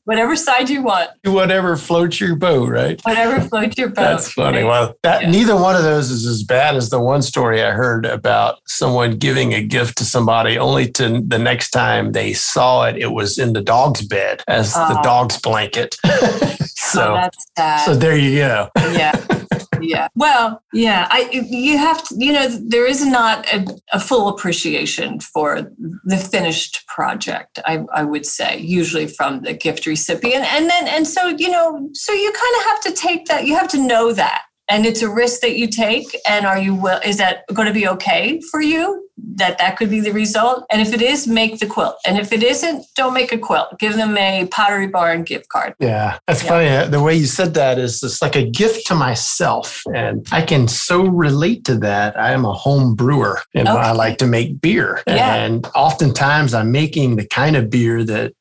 whatever 0.09 0.35
side 0.37 0.71
you 0.71 0.83
want, 0.83 1.11
Whatever 1.25 1.77
floats 1.77 2.19
your 2.19 2.35
boat, 2.35 2.71
right? 2.71 2.99
whatever 3.05 3.41
floats 3.47 3.77
your 3.77 3.89
boat. 3.89 3.97
That's 3.97 4.33
funny. 4.33 4.59
right? 4.63 4.67
Well, 4.67 4.95
that 5.03 5.23
Yeah. 5.23 5.31
neither 5.31 5.55
one 5.55 5.77
of 5.77 5.83
those 5.83 6.11
is 6.11 6.25
as 6.25 6.43
bad 6.43 6.77
as 6.77 6.89
the 6.89 6.99
one 6.99 7.21
story 7.21 7.63
I 7.63 7.73
heard 7.73 8.07
about 8.07 8.57
someone 8.67 9.19
giving 9.19 9.53
a 9.53 9.63
gift 9.63 9.99
to 9.99 10.05
somebody 10.07 10.57
only 10.59 10.91
to 10.93 11.21
the 11.27 11.39
next 11.39 11.71
time 11.71 12.13
they 12.13 12.33
saw 12.33 12.85
it, 12.85 12.97
it 12.97 13.13
was 13.13 13.37
in 13.39 13.53
the 13.53 13.61
dog's 13.61 14.01
bed 14.07 14.43
as 14.49 14.73
the 14.73 14.97
Oh. 14.99 15.03
dog's 15.03 15.39
blanket. 15.39 15.97
oh, 16.07 16.57
so, 16.75 17.13
that's 17.15 17.45
sad. 17.57 17.85
so 17.85 17.95
there 17.95 18.17
you 18.17 18.37
go. 18.39 18.69
yeah 18.93 19.13
yeah 19.81 20.09
well 20.17 20.61
yeah 20.73 21.07
i 21.11 21.29
you 21.31 21.79
have 21.79 22.03
to 22.03 22.15
you 22.19 22.33
know 22.33 22.49
there 22.49 22.85
is 22.85 23.05
not 23.07 23.47
a, 23.53 23.65
a 23.93 24.01
full 24.01 24.29
appreciation 24.29 25.21
for 25.21 25.71
the 26.05 26.17
finished 26.17 26.85
project 26.89 27.61
i 27.65 27.85
i 27.95 28.03
would 28.03 28.27
say 28.27 28.59
usually 28.59 29.07
from 29.07 29.43
the 29.43 29.53
gift 29.53 29.87
recipient 29.99 30.45
and 30.55 30.71
then 30.71 30.87
and 30.89 31.07
so 31.07 31.29
you 31.29 31.51
know 31.51 31.89
so 31.93 32.13
you 32.13 32.33
kind 32.33 32.55
of 32.59 32.63
have 32.71 32.81
to 32.81 32.93
take 32.93 33.27
that 33.27 33.47
you 33.47 33.55
have 33.57 33.69
to 33.69 33.81
know 33.93 34.13
that 34.13 34.43
and 34.71 34.85
it's 34.87 35.03
a 35.03 35.09
risk 35.09 35.41
that 35.41 35.57
you 35.57 35.67
take 35.67 36.17
and 36.29 36.47
are 36.47 36.59
you 36.59 36.75
will 36.75 37.01
is 37.05 37.17
that 37.17 37.43
going 37.55 37.67
to 37.69 37.75
be 37.75 37.89
okay 37.89 38.41
for 38.51 38.61
you 38.61 39.05
that 39.35 39.59
that 39.59 39.77
could 39.77 39.91
be 39.91 40.01
the 40.01 40.13
result 40.13 40.65
and 40.71 40.81
if 40.81 40.93
it 40.95 41.03
is 41.03 41.27
make 41.27 41.59
the 41.59 41.67
quilt 41.67 41.97
and 42.07 42.17
if 42.19 42.33
it 42.33 42.43
isn't 42.43 42.85
don't 42.97 43.15
make 43.15 43.33
a 43.33 43.39
quilt 43.39 43.69
give 43.79 43.97
them 43.97 44.17
a 44.17 44.47
pottery 44.47 44.87
barn 44.87 45.23
gift 45.25 45.49
card 45.49 45.75
Yeah, 45.81 46.19
that's 46.27 46.43
Yeah. 46.45 46.49
funny. 46.49 46.69
Uh, 46.69 46.87
The 46.87 47.03
way 47.03 47.15
you 47.17 47.27
said 47.27 47.55
that 47.55 47.79
is 47.79 48.03
it's 48.03 48.23
like 48.23 48.37
a 48.37 48.43
gift 48.63 48.87
to 48.89 48.95
myself. 48.95 49.83
And 49.95 50.27
I 50.33 50.43
can 50.43 50.69
so 50.69 51.03
relate 51.27 51.65
to 51.65 51.75
that. 51.89 52.11
I 52.19 52.31
am 52.33 52.45
a 52.45 52.53
home 52.53 52.95
brewer 52.95 53.41
and 53.55 53.69
I 53.69 53.93
like 53.93 54.19
to 54.19 54.27
make 54.27 54.61
beer. 54.61 55.03
Yeah. 55.07 55.35
And 55.35 55.67
oftentimes 55.75 56.55
I'm 56.55 56.71
making 56.73 57.17
the 57.17 57.27
kind 57.27 57.57
of 57.57 57.71
beer 57.71 58.05
that 58.05 58.33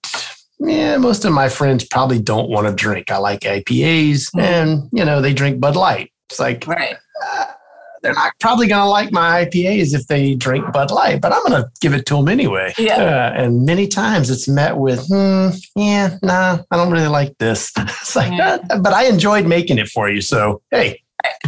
yeah, 0.60 0.98
most 0.98 1.26
of 1.26 1.34
my 1.34 1.50
friends 1.50 1.84
probably 1.86 2.20
don't 2.20 2.50
want 2.50 2.68
to 2.68 2.74
drink. 2.74 3.12
I 3.12 3.18
like 3.18 3.42
IPAs 3.42 4.30
Mhm. 4.36 4.42
and, 4.42 4.90
you 4.92 5.06
know, 5.06 5.22
they 5.22 5.34
drink 5.34 5.60
Bud 5.60 5.76
Light. 5.76 6.12
It's 6.30 6.40
like, 6.40 6.66
right 6.68 6.96
uh, 7.26 7.46
they're 8.04 8.14
not 8.14 8.32
probably 8.40 8.68
going 8.68 8.82
to 8.82 8.88
like 8.88 9.12
my 9.12 9.44
IPAs 9.46 9.94
if 9.96 10.06
they 10.08 10.36
drink 10.36 10.72
Bud 10.72 10.92
Light, 10.92 11.20
but 11.20 11.34
I'm 11.34 11.42
going 11.48 11.64
to 11.64 11.70
give 11.82 11.94
it 11.94 12.06
to 12.08 12.16
them 12.18 12.28
anyway. 12.28 12.72
Yeah. 12.78 12.98
Uh, 12.98 13.34
and 13.42 13.66
many 13.66 13.88
times 13.88 14.30
it's 14.30 14.48
met 14.48 14.78
with, 14.78 15.04
hmm, 15.08 15.50
yeah, 15.76 16.18
nah, 16.22 16.60
I 16.70 16.78
don't 16.78 16.92
really 16.92 17.08
like 17.08 17.36
this. 17.40 17.72
it's 17.78 18.16
like, 18.16 18.32
Yeah. 18.32 18.58
"Uh, 18.70 18.80
but 18.80 18.94
I 18.94 19.06
enjoyed 19.06 19.48
making 19.48 19.80
it 19.80 19.88
for 19.90 20.10
you. 20.10 20.22
So, 20.22 20.62
hey, 20.72 21.02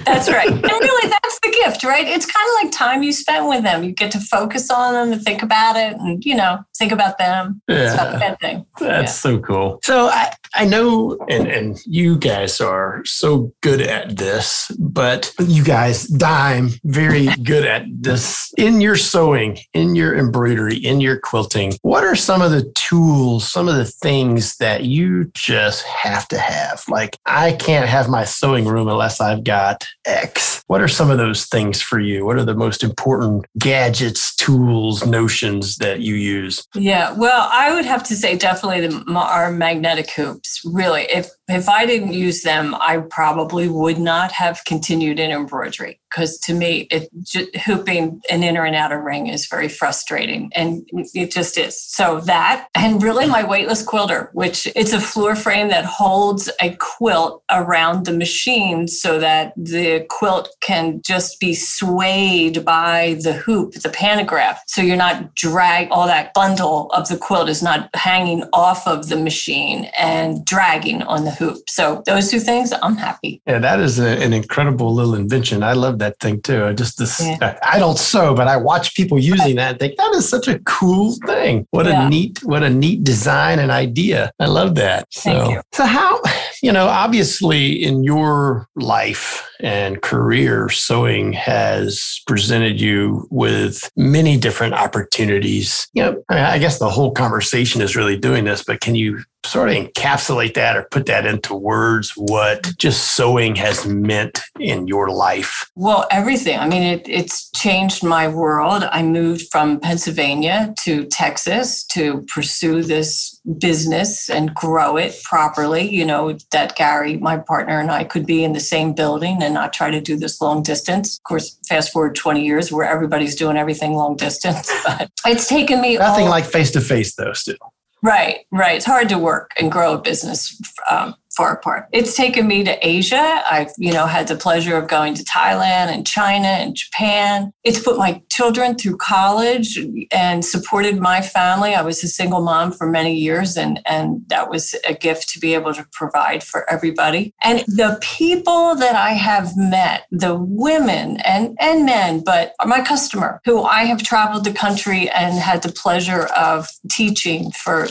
That's 0.05 0.29
right. 0.29 0.49
And 0.51 0.63
really, 0.63 1.09
that's 1.09 1.39
the 1.41 1.51
gift, 1.63 1.83
right? 1.83 2.07
It's 2.07 2.25
kind 2.25 2.47
of 2.47 2.63
like 2.63 2.71
time 2.71 3.03
you 3.03 3.11
spend 3.11 3.47
with 3.47 3.63
them. 3.63 3.83
You 3.83 3.91
get 3.91 4.11
to 4.11 4.19
focus 4.19 4.69
on 4.69 4.93
them 4.93 5.13
and 5.13 5.21
think 5.21 5.43
about 5.43 5.75
it 5.75 5.97
and, 5.97 6.23
you 6.23 6.35
know, 6.35 6.59
think 6.77 6.91
about 6.91 7.17
them. 7.17 7.61
Yeah. 7.67 7.85
It's 7.85 7.95
not 7.95 8.15
a 8.15 8.19
bad 8.19 8.39
thing. 8.39 8.65
That's 8.79 8.91
yeah. 8.91 9.31
so 9.31 9.39
cool. 9.39 9.79
So 9.83 10.07
I, 10.07 10.33
I 10.53 10.65
know, 10.65 11.17
and, 11.29 11.47
and 11.47 11.79
you 11.85 12.17
guys 12.17 12.59
are 12.59 13.03
so 13.05 13.53
good 13.61 13.81
at 13.81 14.17
this, 14.17 14.71
but 14.79 15.33
you 15.39 15.63
guys, 15.63 16.07
Dime, 16.07 16.69
very 16.83 17.27
good 17.43 17.65
at 17.65 17.85
this 17.91 18.51
in 18.57 18.81
your 18.81 18.95
sewing, 18.95 19.59
in 19.73 19.95
your 19.95 20.17
embroidery, 20.17 20.77
in 20.77 21.01
your 21.01 21.19
quilting. 21.19 21.73
What 21.81 22.03
are 22.03 22.15
some 22.15 22.41
of 22.41 22.51
the 22.51 22.71
tools, 22.75 23.51
some 23.51 23.67
of 23.67 23.75
the 23.75 23.85
things 23.85 24.57
that 24.57 24.83
you 24.83 25.31
just 25.33 25.83
have 25.83 26.27
to 26.29 26.39
have? 26.39 26.83
Like, 26.87 27.17
I 27.25 27.53
can't 27.53 27.87
have 27.87 28.09
my 28.09 28.23
sewing 28.23 28.65
room 28.65 28.87
unless 28.87 29.21
I've 29.21 29.43
got 29.43 29.85
X. 30.05 30.63
What 30.67 30.81
are 30.81 30.87
some 30.87 31.09
of 31.09 31.17
those 31.17 31.45
things 31.49 31.81
for 31.81 31.99
you? 31.99 32.25
What 32.25 32.37
are 32.37 32.45
the 32.45 32.55
most 32.55 32.83
important 32.83 33.45
gadgets, 33.57 34.35
tools, 34.35 35.05
notions 35.05 35.77
that 35.77 36.01
you 36.01 36.15
use? 36.15 36.65
Yeah, 36.75 37.13
well, 37.13 37.49
I 37.51 37.73
would 37.73 37.85
have 37.85 38.03
to 38.03 38.15
say 38.15 38.37
definitely 38.37 38.87
the, 38.87 39.11
our 39.13 39.51
magnetic 39.51 40.11
hoops. 40.11 40.61
Really, 40.65 41.03
if 41.03 41.29
if 41.49 41.69
I 41.69 41.85
didn't 41.85 42.13
use 42.13 42.43
them, 42.43 42.75
I 42.75 42.97
probably 43.09 43.67
would 43.67 43.99
not 43.99 44.31
have 44.31 44.63
continued 44.65 45.19
in 45.19 45.31
embroidery 45.31 45.99
because 46.09 46.37
to 46.39 46.53
me, 46.53 46.87
it 46.91 47.09
just, 47.21 47.55
hooping 47.57 48.21
an 48.29 48.43
inner 48.43 48.65
and 48.65 48.75
outer 48.75 48.99
ring 49.01 49.27
is 49.27 49.45
very 49.45 49.69
frustrating, 49.69 50.51
and 50.55 50.87
it 51.13 51.31
just 51.31 51.57
is. 51.57 51.79
So 51.79 52.19
that, 52.21 52.67
and 52.75 53.01
really 53.01 53.27
my 53.27 53.43
weightless 53.43 53.83
quilter, 53.83 54.29
which 54.33 54.67
it's 54.75 54.93
a 54.93 54.99
floor 54.99 55.35
frame 55.35 55.69
that 55.69 55.85
holds 55.85 56.49
a 56.61 56.75
quilt 56.79 57.43
around 57.51 58.05
the 58.05 58.13
machine 58.13 58.87
so 58.87 59.19
that 59.19 59.53
the 59.55 60.05
quilt 60.09 60.49
can 60.61 61.01
just 61.03 61.39
be 61.39 61.53
swayed 61.53 62.65
by 62.65 63.17
the 63.21 63.33
hoop, 63.33 63.73
the 63.73 63.89
pantograph. 63.89 64.61
So 64.67 64.81
you're 64.81 64.97
not 64.97 65.35
drag 65.35 65.89
all 65.91 66.07
that 66.07 66.33
bundle 66.33 66.89
of 66.91 67.07
the 67.07 67.17
quilt 67.17 67.49
is 67.49 67.61
not 67.61 67.89
hanging 67.95 68.43
off 68.53 68.87
of 68.87 69.09
the 69.09 69.17
machine 69.17 69.89
and 69.97 70.43
dragging 70.45 71.03
on 71.03 71.25
the 71.25 71.31
hoop. 71.39 71.57
So 71.67 72.03
those 72.05 72.29
two 72.29 72.39
things, 72.39 72.71
I'm 72.83 72.95
happy. 72.95 73.41
Yeah, 73.47 73.59
that 73.59 73.79
is 73.79 73.99
a, 73.99 74.21
an 74.21 74.33
incredible 74.33 74.93
little 74.93 75.15
invention. 75.15 75.63
I 75.63 75.73
love 75.73 75.99
that 75.99 76.19
thing 76.19 76.41
too. 76.41 76.65
I 76.65 76.73
just 76.73 76.99
this, 76.99 77.19
yeah. 77.19 77.57
I 77.63 77.79
don't 77.79 77.97
sew, 77.97 78.35
but 78.35 78.47
I 78.47 78.57
watch 78.57 78.93
people 78.93 79.17
using 79.17 79.55
that 79.55 79.71
and 79.71 79.79
think 79.79 79.97
that 79.97 80.13
is 80.13 80.27
such 80.27 80.47
a 80.47 80.59
cool 80.59 81.15
thing. 81.25 81.65
What 81.71 81.85
yeah. 81.85 82.05
a 82.05 82.09
neat, 82.09 82.43
what 82.43 82.63
a 82.63 82.69
neat 82.69 83.03
design 83.03 83.59
and 83.59 83.71
idea. 83.71 84.31
I 84.39 84.45
love 84.45 84.75
that. 84.75 85.07
So, 85.11 85.61
so 85.71 85.85
how, 85.85 86.21
you 86.61 86.71
know, 86.71 86.87
obviously 86.87 87.83
in 87.83 88.03
your 88.03 88.67
life 88.75 89.48
and 89.59 90.01
career, 90.01 90.69
sewing 90.69 91.33
has 91.33 92.21
presented 92.25 92.79
you 92.79 93.27
with 93.29 93.89
many 93.95 94.37
different 94.37 94.73
opportunities. 94.73 95.87
You 95.93 96.03
know, 96.03 96.23
I, 96.29 96.35
mean, 96.35 96.43
I 96.43 96.57
guess 96.59 96.79
the 96.79 96.89
whole 96.89 97.11
conversation 97.11 97.81
is 97.81 97.95
really 97.95 98.17
doing 98.17 98.45
this, 98.45 98.63
but 98.63 98.81
can 98.81 98.95
you 98.95 99.23
sort 99.45 99.69
of 99.69 99.75
encapsulate 99.75 100.53
that 100.53 100.75
or 100.75 100.83
put 100.91 101.05
that 101.05 101.25
into 101.25 101.55
words 101.55 102.11
what 102.15 102.69
just 102.77 103.15
sewing 103.15 103.55
has 103.55 103.85
meant 103.85 104.41
in 104.59 104.87
your 104.87 105.09
life? 105.09 105.69
Well, 105.75 106.07
everything. 106.11 106.59
I 106.59 106.67
mean, 106.67 106.83
it, 106.83 107.07
it's 107.07 107.49
changed 107.51 108.03
my 108.03 108.27
world. 108.27 108.83
I 108.91 109.01
moved 109.01 109.47
from 109.51 109.79
Pennsylvania 109.79 110.73
to 110.83 111.05
Texas 111.05 111.83
to 111.85 112.25
pursue 112.33 112.83
this 112.83 113.39
business 113.57 114.29
and 114.29 114.53
grow 114.53 114.97
it 114.97 115.19
properly. 115.23 115.89
You 115.89 116.05
know, 116.05 116.37
that 116.51 116.75
Gary, 116.75 117.17
my 117.17 117.37
partner, 117.37 117.79
and 117.79 117.91
I 117.91 118.03
could 118.03 118.25
be 118.25 118.43
in 118.43 118.53
the 118.53 118.59
same 118.59 118.93
building 118.93 119.41
and 119.49 119.55
not 119.55 119.73
try 119.73 119.89
to 119.89 119.99
do 119.99 120.15
this 120.15 120.39
long 120.39 120.61
distance. 120.61 121.17
Of 121.17 121.23
course, 121.23 121.57
fast 121.67 121.91
forward 121.91 122.15
20 122.15 122.45
years 122.45 122.71
where 122.71 122.87
everybody's 122.87 123.35
doing 123.35 123.57
everything 123.57 123.93
long 123.95 124.15
distance, 124.15 124.71
but 124.85 125.09
it's 125.25 125.47
taken 125.47 125.81
me 125.81 125.97
nothing 125.97 126.25
all- 126.25 126.29
like 126.29 126.45
face 126.45 126.71
to 126.71 126.81
face 126.81 127.15
though, 127.15 127.33
still. 127.33 127.57
Right, 128.01 128.45
right. 128.51 128.77
It's 128.77 128.85
hard 128.85 129.09
to 129.09 129.17
work 129.17 129.51
and 129.59 129.69
grow 129.69 129.95
a 129.95 129.97
business 129.97 130.57
um, 130.89 131.15
far 131.39 131.53
apart. 131.53 131.87
It's 131.93 132.17
taken 132.17 132.47
me 132.47 132.65
to 132.65 132.75
Asia. 132.85 133.41
I've, 133.49 133.71
you 133.77 133.93
know, 133.93 134.07
had 134.07 134.27
the 134.27 134.35
pleasure 134.35 134.75
of 134.75 134.89
going 134.89 135.13
to 135.13 135.23
Thailand 135.23 135.87
and 135.87 136.05
China 136.05 136.49
and 136.49 136.75
Japan. 136.75 137.53
It's 137.63 137.79
put 137.79 137.97
my 137.97 138.21
children 138.29 138.75
through 138.75 138.97
college 138.97 139.79
and 140.11 140.43
supported 140.43 140.97
my 140.99 141.21
family. 141.21 141.75
I 141.75 141.81
was 141.81 142.03
a 142.03 142.09
single 142.09 142.41
mom 142.41 142.73
for 142.73 142.89
many 142.89 143.15
years 143.15 143.55
and 143.55 143.79
and 143.85 144.21
that 144.27 144.49
was 144.49 144.75
a 144.85 144.93
gift 144.93 145.29
to 145.29 145.39
be 145.39 145.53
able 145.53 145.73
to 145.75 145.87
provide 145.93 146.43
for 146.43 146.69
everybody. 146.69 147.33
And 147.41 147.59
the 147.59 147.97
people 148.01 148.75
that 148.75 148.95
I 148.95 149.11
have 149.11 149.55
met, 149.55 150.07
the 150.11 150.35
women 150.35 151.21
and 151.21 151.55
and 151.61 151.85
men, 151.85 152.21
but 152.21 152.53
my 152.65 152.81
customer 152.81 153.39
who 153.45 153.63
I 153.63 153.85
have 153.85 154.03
traveled 154.03 154.43
the 154.43 154.51
country 154.51 155.09
and 155.11 155.35
had 155.35 155.61
the 155.61 155.71
pleasure 155.71 156.25
of 156.35 156.67
teaching 156.91 157.51
for 157.51 157.87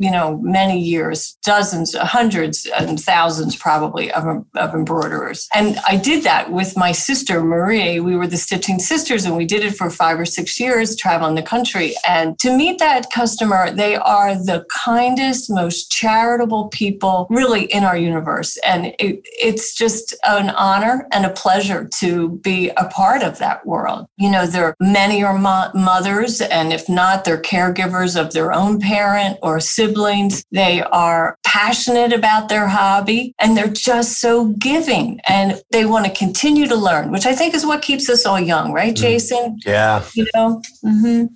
you 0.00 0.10
know, 0.10 0.38
many 0.38 0.80
years, 0.80 1.36
dozens, 1.44 1.94
hundreds, 1.94 2.66
and 2.78 2.98
thousands 2.98 3.54
probably 3.54 4.10
of, 4.12 4.24
of 4.54 4.74
embroiderers. 4.74 5.46
And 5.54 5.78
I 5.86 5.96
did 5.96 6.24
that 6.24 6.50
with 6.50 6.74
my 6.74 6.92
sister, 6.92 7.44
Marie. 7.44 8.00
We 8.00 8.16
were 8.16 8.26
the 8.26 8.38
Stitching 8.38 8.78
Sisters, 8.78 9.26
and 9.26 9.36
we 9.36 9.44
did 9.44 9.62
it 9.62 9.76
for 9.76 9.90
five 9.90 10.18
or 10.18 10.24
six 10.24 10.58
years, 10.58 10.96
traveling 10.96 11.34
the 11.34 11.42
country. 11.42 11.92
And 12.08 12.38
to 12.38 12.56
meet 12.56 12.78
that 12.78 13.12
customer, 13.12 13.70
they 13.70 13.94
are 13.96 14.34
the 14.34 14.64
kindest, 14.84 15.50
most 15.50 15.90
charitable 15.90 16.68
people 16.68 17.26
really 17.28 17.64
in 17.64 17.84
our 17.84 17.96
universe. 17.96 18.56
And 18.64 18.94
it, 18.98 19.20
it's 19.24 19.74
just 19.74 20.16
an 20.26 20.48
honor 20.50 21.06
and 21.12 21.26
a 21.26 21.30
pleasure 21.30 21.86
to 21.98 22.30
be 22.38 22.70
a 22.78 22.86
part 22.86 23.22
of 23.22 23.38
that 23.38 23.66
world. 23.66 24.06
You 24.16 24.30
know, 24.30 24.46
there 24.46 24.64
are 24.64 24.76
many 24.80 25.22
are 25.22 25.38
mo- 25.38 25.70
mothers, 25.74 26.40
and 26.40 26.72
if 26.72 26.88
not, 26.88 27.24
they're 27.24 27.42
caregivers 27.42 28.18
of 28.18 28.32
their 28.32 28.50
own 28.50 28.80
parent 28.80 29.36
or 29.42 29.60
sibling 29.60 29.89
siblings. 29.90 30.44
They 30.52 30.82
are 30.82 31.38
passionate 31.44 32.12
about 32.12 32.48
their 32.48 32.68
hobby 32.68 33.34
and 33.40 33.56
they're 33.56 33.68
just 33.68 34.20
so 34.20 34.46
giving 34.58 35.20
and 35.28 35.60
they 35.72 35.84
want 35.84 36.06
to 36.06 36.12
continue 36.12 36.66
to 36.66 36.76
learn, 36.76 37.10
which 37.10 37.26
I 37.26 37.34
think 37.34 37.54
is 37.54 37.66
what 37.66 37.82
keeps 37.82 38.08
us 38.08 38.26
all 38.26 38.40
young, 38.40 38.72
right, 38.72 38.94
mm-hmm. 38.94 39.02
Jason? 39.02 39.58
Yeah. 39.66 40.04
You 40.14 40.26
know? 40.34 40.62
Mm-hmm. 40.84 41.26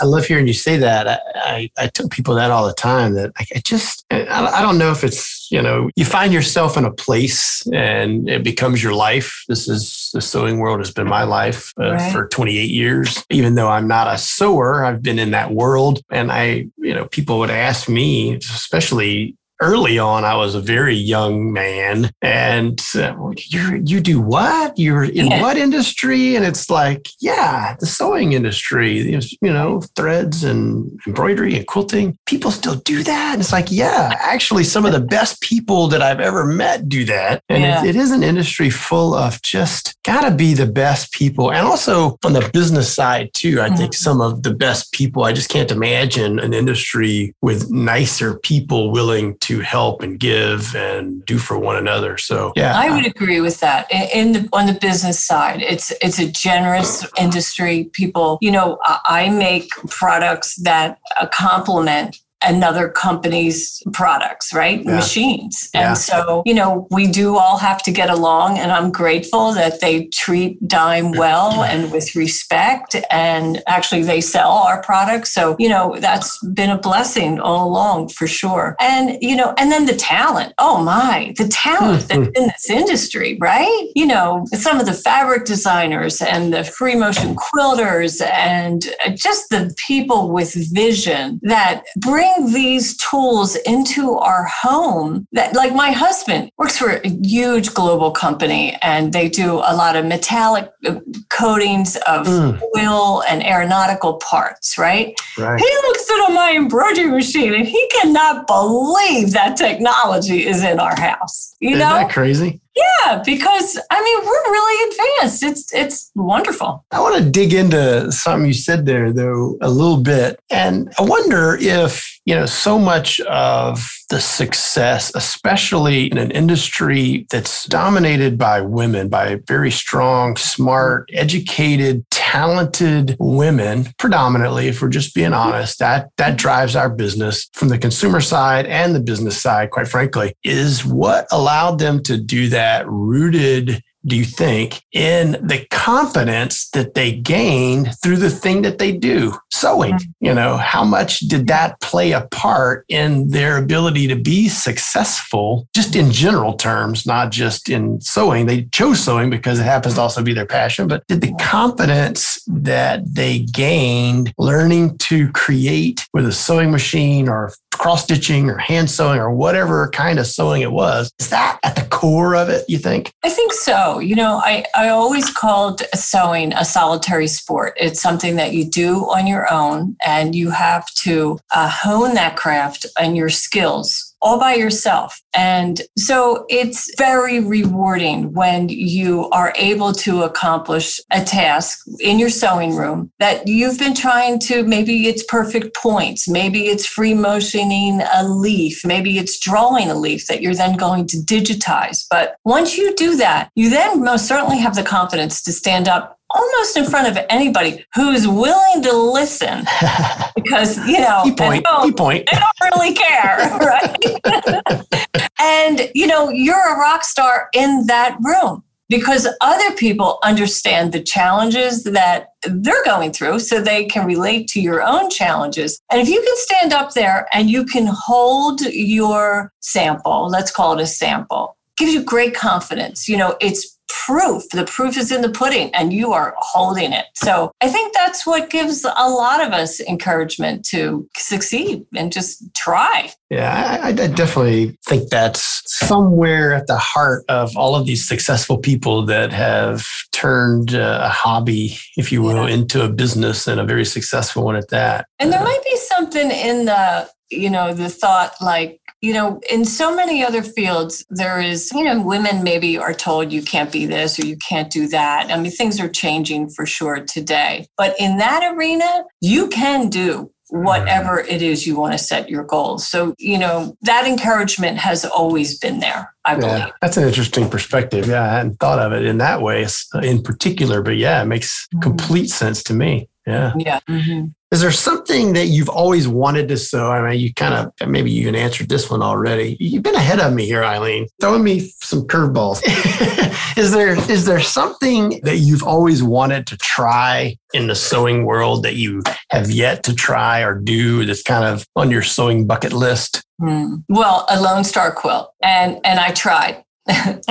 I 0.00 0.04
love 0.04 0.26
hearing 0.26 0.46
you 0.46 0.54
say 0.54 0.76
that. 0.78 1.08
I, 1.08 1.18
I, 1.34 1.70
I, 1.76 1.86
tell 1.88 2.08
people 2.08 2.34
that 2.36 2.50
all 2.50 2.66
the 2.66 2.74
time 2.74 3.14
that 3.14 3.32
I, 3.36 3.46
I 3.54 3.60
just, 3.64 4.04
I, 4.10 4.26
I 4.26 4.62
don't 4.62 4.78
know 4.78 4.90
if 4.90 5.04
it's, 5.04 5.45
you 5.50 5.62
know, 5.62 5.90
you 5.96 6.04
find 6.04 6.32
yourself 6.32 6.76
in 6.76 6.84
a 6.84 6.92
place 6.92 7.66
and 7.72 8.28
it 8.28 8.42
becomes 8.42 8.82
your 8.82 8.94
life. 8.94 9.44
This 9.48 9.68
is 9.68 10.10
the 10.12 10.20
sewing 10.20 10.58
world 10.58 10.80
has 10.80 10.90
been 10.90 11.08
my 11.08 11.24
life 11.24 11.72
uh, 11.80 11.92
right. 11.92 12.12
for 12.12 12.28
28 12.28 12.70
years. 12.70 13.24
Even 13.30 13.54
though 13.54 13.68
I'm 13.68 13.88
not 13.88 14.12
a 14.12 14.18
sewer, 14.18 14.84
I've 14.84 15.02
been 15.02 15.18
in 15.18 15.30
that 15.32 15.52
world. 15.52 16.02
And 16.10 16.30
I, 16.30 16.66
you 16.78 16.94
know, 16.94 17.06
people 17.06 17.38
would 17.38 17.50
ask 17.50 17.88
me, 17.88 18.36
especially 18.36 19.36
early 19.60 19.98
on, 19.98 20.24
I 20.24 20.36
was 20.36 20.54
a 20.54 20.60
very 20.60 20.94
young 20.94 21.52
man, 21.52 22.10
and 22.22 22.80
uh, 22.94 23.14
you 23.36 23.82
you 23.84 24.00
do 24.00 24.20
what? 24.20 24.78
You're 24.78 25.04
in 25.04 25.28
yeah. 25.28 25.40
what 25.40 25.56
industry? 25.56 26.36
And 26.36 26.44
it's 26.44 26.70
like, 26.70 27.08
yeah, 27.20 27.76
the 27.80 27.86
sewing 27.86 28.32
industry. 28.32 29.00
You 29.42 29.52
know, 29.52 29.80
threads 29.94 30.44
and 30.44 30.98
embroidery 31.06 31.56
and 31.56 31.66
quilting. 31.66 32.18
People 32.26 32.50
still 32.50 32.76
do 32.76 33.02
that. 33.02 33.32
And 33.32 33.40
it's 33.40 33.52
like, 33.52 33.70
yeah, 33.70 34.12
actually, 34.20 34.64
some 34.64 34.84
of 34.84 34.92
the 34.92 35.00
best 35.00 35.40
people 35.40 35.88
that 35.88 36.02
I've 36.02 36.20
ever 36.20 36.46
met 36.46 36.88
do 36.88 37.04
that, 37.06 37.42
and 37.48 37.62
yeah. 37.62 37.84
it, 37.84 37.90
it 37.90 37.96
is 37.96 38.10
an 38.10 38.22
industry 38.22 38.70
full 38.70 39.14
of 39.14 39.40
just 39.42 39.96
gotta 40.04 40.34
be 40.34 40.54
the 40.54 40.66
best 40.66 41.12
people, 41.12 41.52
and 41.52 41.66
also 41.66 42.18
on 42.24 42.32
the 42.32 42.48
business 42.52 42.94
side 42.94 43.30
too. 43.34 43.60
I 43.60 43.68
mm-hmm. 43.68 43.76
think 43.76 43.94
some 43.94 44.20
of 44.20 44.42
the 44.42 44.54
best 44.54 44.92
people. 44.92 45.24
I 45.24 45.32
just 45.32 45.48
can't 45.48 45.70
imagine 45.70 46.38
an 46.38 46.52
industry 46.52 47.34
with 47.42 47.70
nicer 47.70 48.38
people 48.38 48.90
willing 48.90 49.36
to 49.46 49.60
help 49.60 50.02
and 50.02 50.18
give 50.18 50.74
and 50.74 51.24
do 51.24 51.38
for 51.38 51.56
one 51.58 51.76
another. 51.76 52.18
So 52.18 52.52
yeah, 52.56 52.76
I 52.76 52.94
would 52.94 53.06
agree 53.06 53.40
with 53.40 53.60
that. 53.60 53.86
In 53.90 54.32
the, 54.32 54.48
on 54.52 54.66
the 54.66 54.74
business 54.74 55.24
side, 55.24 55.62
it's 55.62 55.92
it's 56.02 56.18
a 56.18 56.30
generous 56.30 57.06
industry. 57.18 57.84
People, 57.92 58.38
you 58.40 58.50
know, 58.50 58.78
I 58.84 59.28
make 59.30 59.70
products 59.88 60.56
that 60.56 60.98
complement 61.32 62.20
another 62.46 62.88
company's 62.88 63.82
products, 63.92 64.52
right? 64.54 64.84
Yeah. 64.84 64.96
Machines. 64.96 65.68
And 65.74 65.82
yeah. 65.82 65.94
so, 65.94 66.42
you 66.46 66.54
know, 66.54 66.86
we 66.90 67.06
do 67.06 67.36
all 67.36 67.58
have 67.58 67.82
to 67.84 67.90
get 67.90 68.10
along. 68.10 68.58
And 68.58 68.72
I'm 68.72 68.90
grateful 68.90 69.52
that 69.52 69.80
they 69.80 70.06
treat 70.06 70.66
Dime 70.66 71.12
well 71.12 71.62
and 71.70 71.92
with 71.92 72.14
respect. 72.14 72.96
And 73.10 73.62
actually, 73.66 74.02
they 74.02 74.20
sell 74.20 74.52
our 74.52 74.82
products. 74.82 75.32
So, 75.32 75.56
you 75.58 75.68
know, 75.68 75.96
that's 75.98 76.38
been 76.54 76.70
a 76.70 76.78
blessing 76.78 77.40
all 77.40 77.68
along 77.68 78.08
for 78.08 78.26
sure. 78.26 78.76
And, 78.80 79.18
you 79.20 79.36
know, 79.36 79.54
and 79.58 79.70
then 79.70 79.86
the 79.86 79.96
talent. 79.96 80.54
Oh 80.58 80.82
my, 80.82 81.34
the 81.36 81.48
talent 81.48 82.08
that's 82.08 82.28
hmm. 82.28 82.36
in 82.36 82.46
this 82.48 82.70
industry, 82.70 83.36
right? 83.40 83.90
You 83.94 84.06
know, 84.06 84.46
some 84.52 84.80
of 84.80 84.86
the 84.86 84.92
fabric 84.92 85.44
designers 85.44 86.22
and 86.22 86.52
the 86.52 86.64
free 86.64 86.94
motion 86.94 87.34
quilters 87.34 88.24
and 88.24 88.86
just 89.14 89.48
the 89.50 89.74
people 89.86 90.30
with 90.30 90.54
vision 90.72 91.40
that 91.42 91.82
bring 91.96 92.35
these 92.44 92.96
tools 92.96 93.56
into 93.56 94.14
our 94.14 94.44
home 94.44 95.26
that 95.32 95.54
like 95.54 95.74
my 95.74 95.90
husband 95.90 96.50
works 96.58 96.78
for 96.78 96.90
a 96.90 97.08
huge 97.22 97.74
global 97.74 98.10
company 98.10 98.76
and 98.82 99.12
they 99.12 99.28
do 99.28 99.54
a 99.54 99.74
lot 99.74 99.96
of 99.96 100.04
metallic 100.04 100.70
uh, 100.86 100.96
coatings 101.30 101.96
of 102.06 102.26
mm. 102.26 102.60
oil 102.76 103.22
and 103.28 103.44
aeronautical 103.44 104.14
parts, 104.18 104.78
right? 104.78 105.14
Right. 105.38 105.58
He 105.58 105.64
looks 105.64 106.10
at 106.10 106.28
my 106.32 106.54
embroidery 106.56 107.10
machine 107.10 107.54
and 107.54 107.66
he 107.66 107.90
cannot 108.00 108.46
believe 108.46 109.32
that 109.32 109.56
technology 109.56 110.46
is 110.46 110.62
in 110.62 110.78
our 110.78 110.98
house. 110.98 111.54
You 111.60 111.70
Isn't 111.70 111.80
know? 111.80 111.94
that 111.94 112.10
crazy? 112.10 112.60
Yeah, 112.76 113.22
because 113.24 113.78
I 113.90 114.02
mean 114.02 114.18
we're 114.26 114.52
really 114.52 114.90
advanced. 114.90 115.42
It's 115.42 115.72
it's 115.72 116.10
wonderful. 116.14 116.84
I 116.90 117.00
want 117.00 117.16
to 117.16 117.30
dig 117.30 117.54
into 117.54 118.12
something 118.12 118.46
you 118.46 118.52
said 118.52 118.84
there 118.84 119.12
though 119.12 119.56
a 119.62 119.70
little 119.70 119.96
bit. 119.96 120.38
And 120.50 120.92
I 120.98 121.02
wonder 121.02 121.56
if, 121.58 122.20
you 122.26 122.34
know, 122.34 122.44
so 122.46 122.78
much 122.78 123.18
of 123.20 123.88
the 124.08 124.20
success, 124.20 125.12
especially 125.14 126.06
in 126.10 126.18
an 126.18 126.30
industry 126.30 127.26
that's 127.30 127.64
dominated 127.64 128.38
by 128.38 128.60
women, 128.60 129.08
by 129.08 129.40
very 129.46 129.70
strong, 129.70 130.36
smart, 130.36 131.10
educated, 131.12 132.04
talented 132.10 133.16
women, 133.18 133.86
predominantly, 133.98 134.68
if 134.68 134.80
we're 134.80 134.88
just 134.88 135.14
being 135.14 135.32
honest, 135.32 135.78
that 135.78 136.10
that 136.16 136.36
drives 136.36 136.76
our 136.76 136.90
business 136.90 137.48
from 137.52 137.68
the 137.68 137.78
consumer 137.78 138.20
side 138.20 138.66
and 138.66 138.94
the 138.94 139.00
business 139.00 139.40
side, 139.40 139.70
quite 139.70 139.88
frankly, 139.88 140.34
is 140.44 140.84
what 140.84 141.26
allowed 141.30 141.78
them 141.78 142.02
to 142.02 142.16
do 142.16 142.48
that 142.48 142.88
rooted 142.88 143.82
do 144.06 144.16
you 144.16 144.24
think, 144.24 144.82
in 144.92 145.32
the 145.32 145.66
confidence 145.70 146.68
that 146.70 146.94
they 146.94 147.12
gained 147.12 147.90
through 148.02 148.16
the 148.16 148.30
thing 148.30 148.62
that 148.62 148.78
they 148.78 148.92
do, 148.92 149.36
sewing? 149.52 149.94
Mm-hmm. 149.94 150.26
You 150.26 150.34
know, 150.34 150.56
how 150.56 150.84
much 150.84 151.20
did 151.20 151.48
that 151.48 151.80
play 151.80 152.12
a 152.12 152.22
part 152.30 152.84
in 152.88 153.28
their 153.28 153.56
ability 153.56 154.06
to 154.08 154.16
be 154.16 154.48
successful, 154.48 155.68
just 155.74 155.96
in 155.96 156.10
general 156.10 156.54
terms, 156.54 157.06
not 157.06 157.30
just 157.32 157.68
in 157.68 158.00
sewing? 158.00 158.46
They 158.46 158.64
chose 158.66 159.02
sewing 159.02 159.30
because 159.30 159.58
it 159.58 159.64
happens 159.64 159.94
to 159.94 160.00
also 160.00 160.22
be 160.22 160.34
their 160.34 160.46
passion, 160.46 160.88
but 160.88 161.06
did 161.06 161.20
the 161.20 161.34
confidence 161.40 162.42
that 162.46 163.02
they 163.12 163.40
gained 163.40 164.32
learning 164.38 164.98
to 164.98 165.30
create 165.32 166.06
with 166.12 166.26
a 166.26 166.32
sewing 166.32 166.70
machine 166.70 167.28
or 167.28 167.52
cross 167.78 168.04
stitching 168.04 168.50
or 168.50 168.58
hand 168.58 168.90
sewing 168.90 169.18
or 169.18 169.30
whatever 169.30 169.88
kind 169.90 170.18
of 170.18 170.26
sewing 170.26 170.62
it 170.62 170.72
was. 170.72 171.10
Is 171.18 171.30
that 171.30 171.58
at 171.62 171.76
the 171.76 171.82
core 171.82 172.34
of 172.34 172.48
it, 172.48 172.64
you 172.68 172.78
think? 172.78 173.12
I 173.22 173.28
think 173.28 173.52
so. 173.52 173.98
You 173.98 174.14
know, 174.14 174.40
I, 174.44 174.64
I 174.74 174.88
always 174.88 175.30
called 175.30 175.82
sewing 175.94 176.52
a 176.52 176.64
solitary 176.64 177.26
sport. 177.26 177.74
It's 177.76 178.00
something 178.00 178.36
that 178.36 178.52
you 178.52 178.64
do 178.68 179.00
on 179.10 179.26
your 179.26 179.52
own 179.52 179.96
and 180.04 180.34
you 180.34 180.50
have 180.50 180.86
to 181.02 181.38
uh, 181.54 181.68
hone 181.68 182.14
that 182.14 182.36
craft 182.36 182.86
and 182.98 183.16
your 183.16 183.30
skills 183.30 184.05
all 184.22 184.38
by 184.38 184.54
yourself. 184.54 185.20
And 185.34 185.82
so 185.96 186.46
it's 186.48 186.90
very 186.96 187.40
rewarding 187.40 188.32
when 188.32 188.68
you 188.68 189.28
are 189.30 189.52
able 189.56 189.92
to 189.92 190.22
accomplish 190.22 191.00
a 191.12 191.22
task 191.22 191.80
in 192.00 192.18
your 192.18 192.30
sewing 192.30 192.74
room 192.74 193.12
that 193.18 193.46
you've 193.46 193.78
been 193.78 193.94
trying 193.94 194.38
to, 194.40 194.64
maybe 194.64 195.08
it's 195.08 195.22
perfect 195.24 195.76
points, 195.76 196.28
maybe 196.28 196.68
it's 196.68 196.86
free 196.86 197.14
motioning 197.14 198.02
a 198.14 198.26
leaf, 198.26 198.84
maybe 198.84 199.18
it's 199.18 199.38
drawing 199.38 199.90
a 199.90 199.94
leaf 199.94 200.26
that 200.26 200.42
you're 200.42 200.54
then 200.54 200.76
going 200.76 201.06
to 201.08 201.18
digitize. 201.18 202.04
But 202.10 202.36
once 202.44 202.76
you 202.76 202.94
do 202.96 203.16
that, 203.16 203.50
you 203.54 203.70
then 203.70 204.02
most 204.02 204.26
certainly 204.26 204.58
have 204.58 204.74
the 204.74 204.82
confidence 204.82 205.42
to 205.42 205.52
stand 205.52 205.88
up 205.88 206.18
almost 206.36 206.76
in 206.76 206.84
front 206.84 207.08
of 207.08 207.24
anybody 207.30 207.84
who's 207.94 208.28
willing 208.28 208.82
to 208.82 208.92
listen 208.92 209.64
because 210.36 210.78
you 210.86 211.00
know 211.00 211.22
key 211.24 211.34
point, 211.34 211.64
they, 211.64 211.86
key 211.86 211.92
point. 211.92 212.28
they 212.30 212.38
don't 212.38 212.74
really 212.74 212.94
care 212.94 213.36
right? 213.60 215.30
And 215.40 215.90
you 215.94 216.06
know 216.06 216.28
you're 216.28 216.74
a 216.74 216.78
rock 216.78 217.04
star 217.04 217.48
in 217.54 217.86
that 217.86 218.16
room 218.22 218.62
because 218.88 219.26
other 219.40 219.74
people 219.74 220.18
understand 220.22 220.92
the 220.92 221.02
challenges 221.02 221.82
that 221.84 222.28
they're 222.44 222.84
going 222.84 223.12
through 223.12 223.40
so 223.40 223.60
they 223.60 223.84
can 223.84 224.06
relate 224.06 224.46
to 224.46 224.60
your 224.60 224.80
own 224.80 225.10
challenges. 225.10 225.80
And 225.90 226.00
if 226.00 226.08
you 226.08 226.22
can 226.22 226.36
stand 226.36 226.72
up 226.72 226.92
there 226.92 227.26
and 227.32 227.50
you 227.50 227.64
can 227.64 227.88
hold 227.90 228.60
your 228.60 229.52
sample 229.60 230.28
let's 230.28 230.50
call 230.50 230.78
it 230.78 230.82
a 230.82 230.86
sample 230.86 231.56
gives 231.76 231.92
you 231.92 232.02
great 232.02 232.34
confidence. 232.34 233.08
You 233.08 233.16
know 233.16 233.36
it's 233.40 233.75
proof. 233.88 234.48
The 234.50 234.64
proof 234.64 234.96
is 234.96 235.10
in 235.10 235.22
the 235.22 235.30
pudding 235.30 235.74
and 235.74 235.92
you 235.92 236.12
are 236.12 236.34
holding 236.38 236.92
it. 236.92 237.06
So 237.14 237.52
I 237.60 237.68
think 237.68 237.94
that's 237.94 238.26
what 238.26 238.50
gives 238.50 238.84
a 238.84 239.08
lot 239.08 239.44
of 239.44 239.52
us 239.52 239.80
encouragement 239.80 240.64
to 240.66 241.08
succeed 241.16 241.84
and 241.94 242.12
just 242.12 242.42
try. 242.54 243.10
Yeah, 243.30 243.80
I, 243.82 243.88
I 243.88 243.92
definitely 243.92 244.78
think 244.86 245.10
that's 245.10 245.62
somewhere 245.66 246.54
at 246.54 246.68
the 246.68 246.78
heart 246.78 247.24
of 247.28 247.56
all 247.56 247.74
of 247.74 247.86
these 247.86 248.06
successful 248.06 248.58
people 248.58 249.04
that 249.06 249.32
have 249.32 249.84
turned 250.12 250.74
uh, 250.74 251.00
a 251.02 251.08
hobby, 251.08 251.76
if 251.96 252.12
you 252.12 252.22
will, 252.22 252.48
yeah. 252.48 252.54
into 252.54 252.84
a 252.84 252.88
business 252.88 253.46
and 253.46 253.60
a 253.60 253.64
very 253.64 253.84
successful 253.84 254.44
one 254.44 254.56
at 254.56 254.68
that. 254.70 255.06
And 255.18 255.32
there 255.32 255.40
uh, 255.40 255.44
might 255.44 255.64
be 255.64 255.76
something 255.76 256.30
in 256.30 256.66
the, 256.66 257.08
you 257.30 257.50
know, 257.50 257.74
the 257.74 257.88
thought 257.88 258.34
like, 258.40 258.80
you 259.06 259.12
know, 259.12 259.40
in 259.48 259.64
so 259.64 259.94
many 259.94 260.24
other 260.24 260.42
fields, 260.42 261.06
there 261.10 261.40
is, 261.40 261.70
you 261.72 261.84
know, 261.84 262.02
women 262.02 262.42
maybe 262.42 262.76
are 262.76 262.92
told 262.92 263.32
you 263.32 263.40
can't 263.40 263.70
be 263.70 263.86
this 263.86 264.18
or 264.18 264.26
you 264.26 264.36
can't 264.38 264.68
do 264.68 264.88
that. 264.88 265.30
I 265.30 265.38
mean, 265.38 265.52
things 265.52 265.78
are 265.78 265.88
changing 265.88 266.48
for 266.48 266.66
sure 266.66 267.04
today. 267.04 267.68
But 267.76 267.94
in 268.00 268.18
that 268.18 268.42
arena, 268.56 269.04
you 269.20 269.46
can 269.46 269.90
do 269.90 270.32
whatever 270.48 271.20
it 271.20 271.40
is 271.40 271.68
you 271.68 271.76
want 271.76 271.92
to 271.92 271.98
set 271.98 272.28
your 272.28 272.42
goals. 272.42 272.88
So, 272.88 273.14
you 273.16 273.38
know, 273.38 273.76
that 273.82 274.08
encouragement 274.08 274.78
has 274.78 275.04
always 275.04 275.56
been 275.56 275.78
there, 275.78 276.12
I 276.24 276.34
believe. 276.34 276.58
Yeah, 276.58 276.70
that's 276.80 276.96
an 276.96 277.06
interesting 277.06 277.48
perspective. 277.48 278.08
Yeah, 278.08 278.24
I 278.24 278.38
hadn't 278.38 278.56
thought 278.56 278.80
of 278.80 278.92
it 278.92 279.04
in 279.04 279.18
that 279.18 279.40
way 279.40 279.64
in 280.02 280.20
particular, 280.20 280.82
but 280.82 280.96
yeah, 280.96 281.22
it 281.22 281.26
makes 281.26 281.68
mm-hmm. 281.68 281.78
complete 281.80 282.30
sense 282.30 282.64
to 282.64 282.74
me. 282.74 283.08
Yeah. 283.26 283.52
Yeah. 283.56 283.80
Mm-hmm. 283.88 284.26
Is 284.52 284.60
there 284.60 284.70
something 284.70 285.32
that 285.32 285.46
you've 285.46 285.68
always 285.68 286.06
wanted 286.06 286.46
to 286.48 286.56
sew? 286.56 286.92
I 286.92 287.10
mean, 287.10 287.18
you 287.18 287.34
kind 287.34 287.52
of 287.52 287.88
maybe 287.88 288.12
you 288.12 288.22
even 288.22 288.36
answered 288.36 288.68
this 288.68 288.88
one 288.88 289.02
already. 289.02 289.56
You've 289.58 289.82
been 289.82 289.96
ahead 289.96 290.20
of 290.20 290.32
me 290.32 290.46
here, 290.46 290.62
Eileen, 290.62 291.08
throwing 291.20 291.42
me 291.42 291.72
some 291.80 292.06
curveballs. 292.06 292.62
is 293.56 293.72
there 293.72 293.98
is 294.08 294.24
there 294.24 294.40
something 294.40 295.20
that 295.24 295.38
you've 295.38 295.64
always 295.64 296.00
wanted 296.02 296.46
to 296.46 296.56
try 296.58 297.36
in 297.54 297.66
the 297.66 297.74
sewing 297.74 298.24
world 298.24 298.62
that 298.62 298.76
you 298.76 299.02
have 299.30 299.50
yet 299.50 299.82
to 299.82 299.94
try 299.94 300.42
or 300.42 300.54
do 300.54 301.04
that's 301.04 301.22
kind 301.22 301.44
of 301.44 301.66
on 301.74 301.90
your 301.90 302.02
sewing 302.02 302.46
bucket 302.46 302.72
list? 302.72 303.24
Hmm. 303.40 303.78
Well, 303.88 304.26
a 304.30 304.40
Lone 304.40 304.62
Star 304.62 304.92
quilt, 304.92 305.32
and 305.42 305.80
and 305.84 305.98
I 305.98 306.12
tried. 306.12 306.62